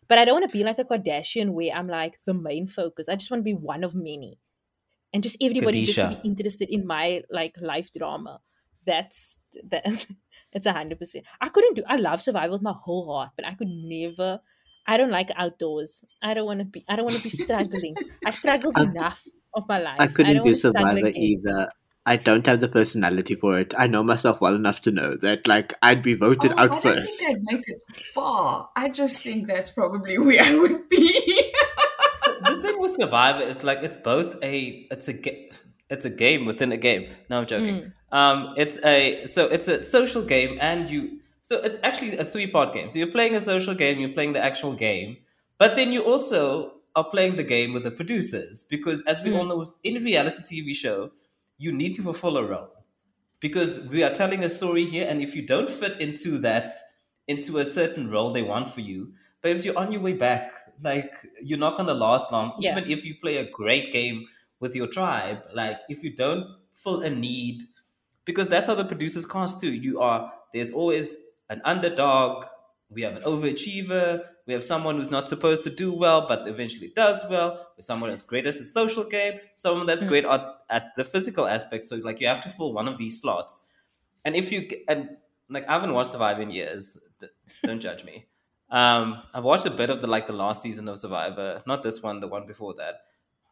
[0.07, 3.09] But I don't want to be like a Kardashian where I'm like the main focus.
[3.09, 4.39] I just want to be one of many.
[5.13, 8.41] And just everybody just to be interested in my like life drama.
[8.85, 9.85] That's that
[10.53, 11.25] it's a hundred percent.
[11.41, 14.41] I couldn't do I love survival with my whole heart, but I could never
[14.87, 16.05] I don't like outdoors.
[16.21, 17.95] I don't want to be I don't want to be struggling.
[18.25, 19.97] I struggled I- enough of my life.
[19.99, 21.69] I couldn't don't do Survivor either.
[22.05, 23.73] I don't have the personality for it.
[23.77, 26.67] I know myself well enough to know that, like, I'd be voted Oh, out I
[26.67, 27.25] don't first.
[27.25, 27.81] think I'd make it
[28.13, 28.69] far.
[28.77, 31.51] I just think that's probably where I would be.
[32.45, 35.51] the thing with Survivor is like it's both a it's a ga-
[35.89, 37.09] it's a game within a game.
[37.29, 37.91] No, I'm joking.
[38.11, 42.45] Um, it's a so it's a social game, and you so it's actually a three
[42.45, 42.89] part game.
[42.89, 45.15] So you're playing a social game, you're playing the actual game,
[45.57, 49.43] but then you also are playing the game with the producers because, as we all
[49.43, 49.49] hmm.
[49.49, 51.11] know, in reality TV show,
[51.57, 52.83] you need to fulfill a role
[53.39, 56.73] because we are telling a story here, and if you don't fit into that
[57.29, 60.51] into a certain role they want for you, babes, you're on your way back.
[60.83, 62.77] Like you're not gonna last long, Yeah.
[62.77, 64.27] even if you play a great game
[64.59, 65.43] with your tribe.
[65.53, 67.63] Like if you don't fill a need,
[68.25, 69.71] because that's how the producers cast too.
[69.71, 71.15] You are there's always
[71.49, 72.45] an underdog.
[72.89, 74.21] We have an overachiever.
[74.45, 77.67] We have someone who's not supposed to do well, but eventually does well.
[77.75, 81.47] With someone that's great at the social game, someone that's great at, at the physical
[81.47, 81.85] aspect.
[81.85, 83.61] So like you have to fill one of these slots.
[84.23, 85.17] And if you and
[85.49, 86.97] like I haven't watched Survivor in years,
[87.63, 88.25] don't judge me.
[88.69, 92.03] Um, I've watched a bit of the like the last season of Survivor, not this
[92.03, 92.95] one, the one before that,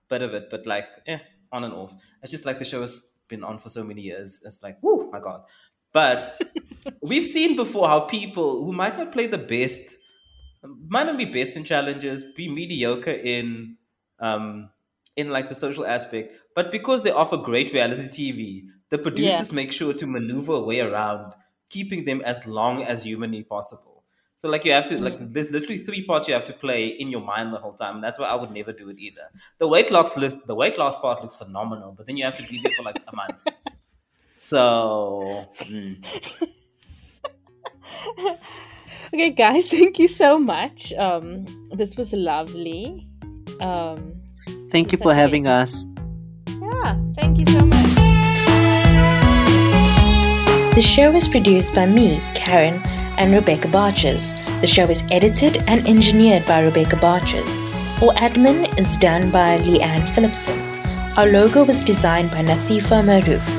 [0.09, 1.19] bit of it, but like, eh,
[1.53, 1.95] on and off.
[2.21, 4.41] It's just like the show has been on for so many years.
[4.43, 5.43] It's like, whoo, my god.
[5.95, 6.37] But
[7.01, 9.95] we've seen before how people who might not play the best,
[10.61, 13.77] might not be best in challenges, be mediocre in
[14.19, 14.69] um
[15.15, 19.71] in like the social aspect, but because they offer great reality TV, the producers make
[19.71, 21.33] sure to maneuver a way around
[21.69, 24.03] keeping them as long as humanly possible.
[24.39, 27.09] So like you have to like there's literally three parts you have to play in
[27.09, 28.01] your mind the whole time.
[28.01, 29.29] That's why I would never do it either.
[29.59, 32.47] The weight loss list the weight loss part looks phenomenal, but then you have to
[32.51, 33.47] be there for like a month.
[34.45, 35.97] So mm.
[39.13, 40.93] Okay, guys, thank you so much.
[40.93, 43.07] Um, this was lovely.
[43.59, 44.21] Um,
[44.69, 45.19] Thank you for okay.
[45.19, 45.85] having us.
[46.47, 47.85] yeah, thank you so much.
[50.75, 52.81] The show is produced by me, Karen,
[53.17, 54.33] and Rebecca Barches.
[54.61, 57.47] The show is edited and engineered by Rebecca Barches.
[58.03, 60.59] Our admin is done by Leanne Phillipson.
[61.17, 63.54] Our logo was designed by Nathifa Maroof.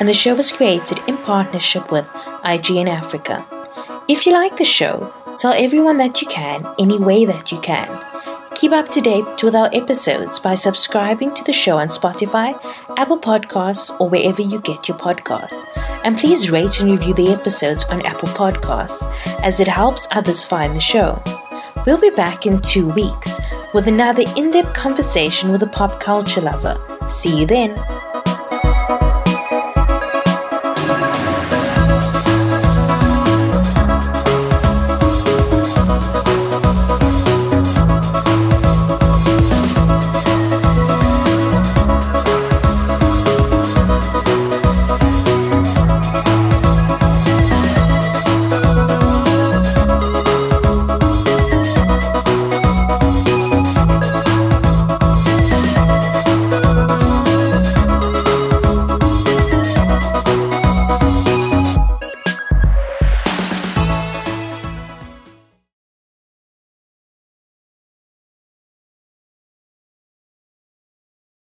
[0.00, 2.06] And the show was created in partnership with
[2.44, 3.46] IGN Africa.
[4.08, 7.88] If you like the show, tell everyone that you can, any way that you can.
[8.54, 12.54] Keep up to date with our episodes by subscribing to the show on Spotify,
[12.96, 15.60] Apple Podcasts, or wherever you get your podcasts.
[16.04, 19.10] And please rate and review the episodes on Apple Podcasts,
[19.42, 21.22] as it helps others find the show.
[21.86, 23.40] We'll be back in two weeks
[23.74, 26.80] with another in depth conversation with a pop culture lover.
[27.08, 27.74] See you then.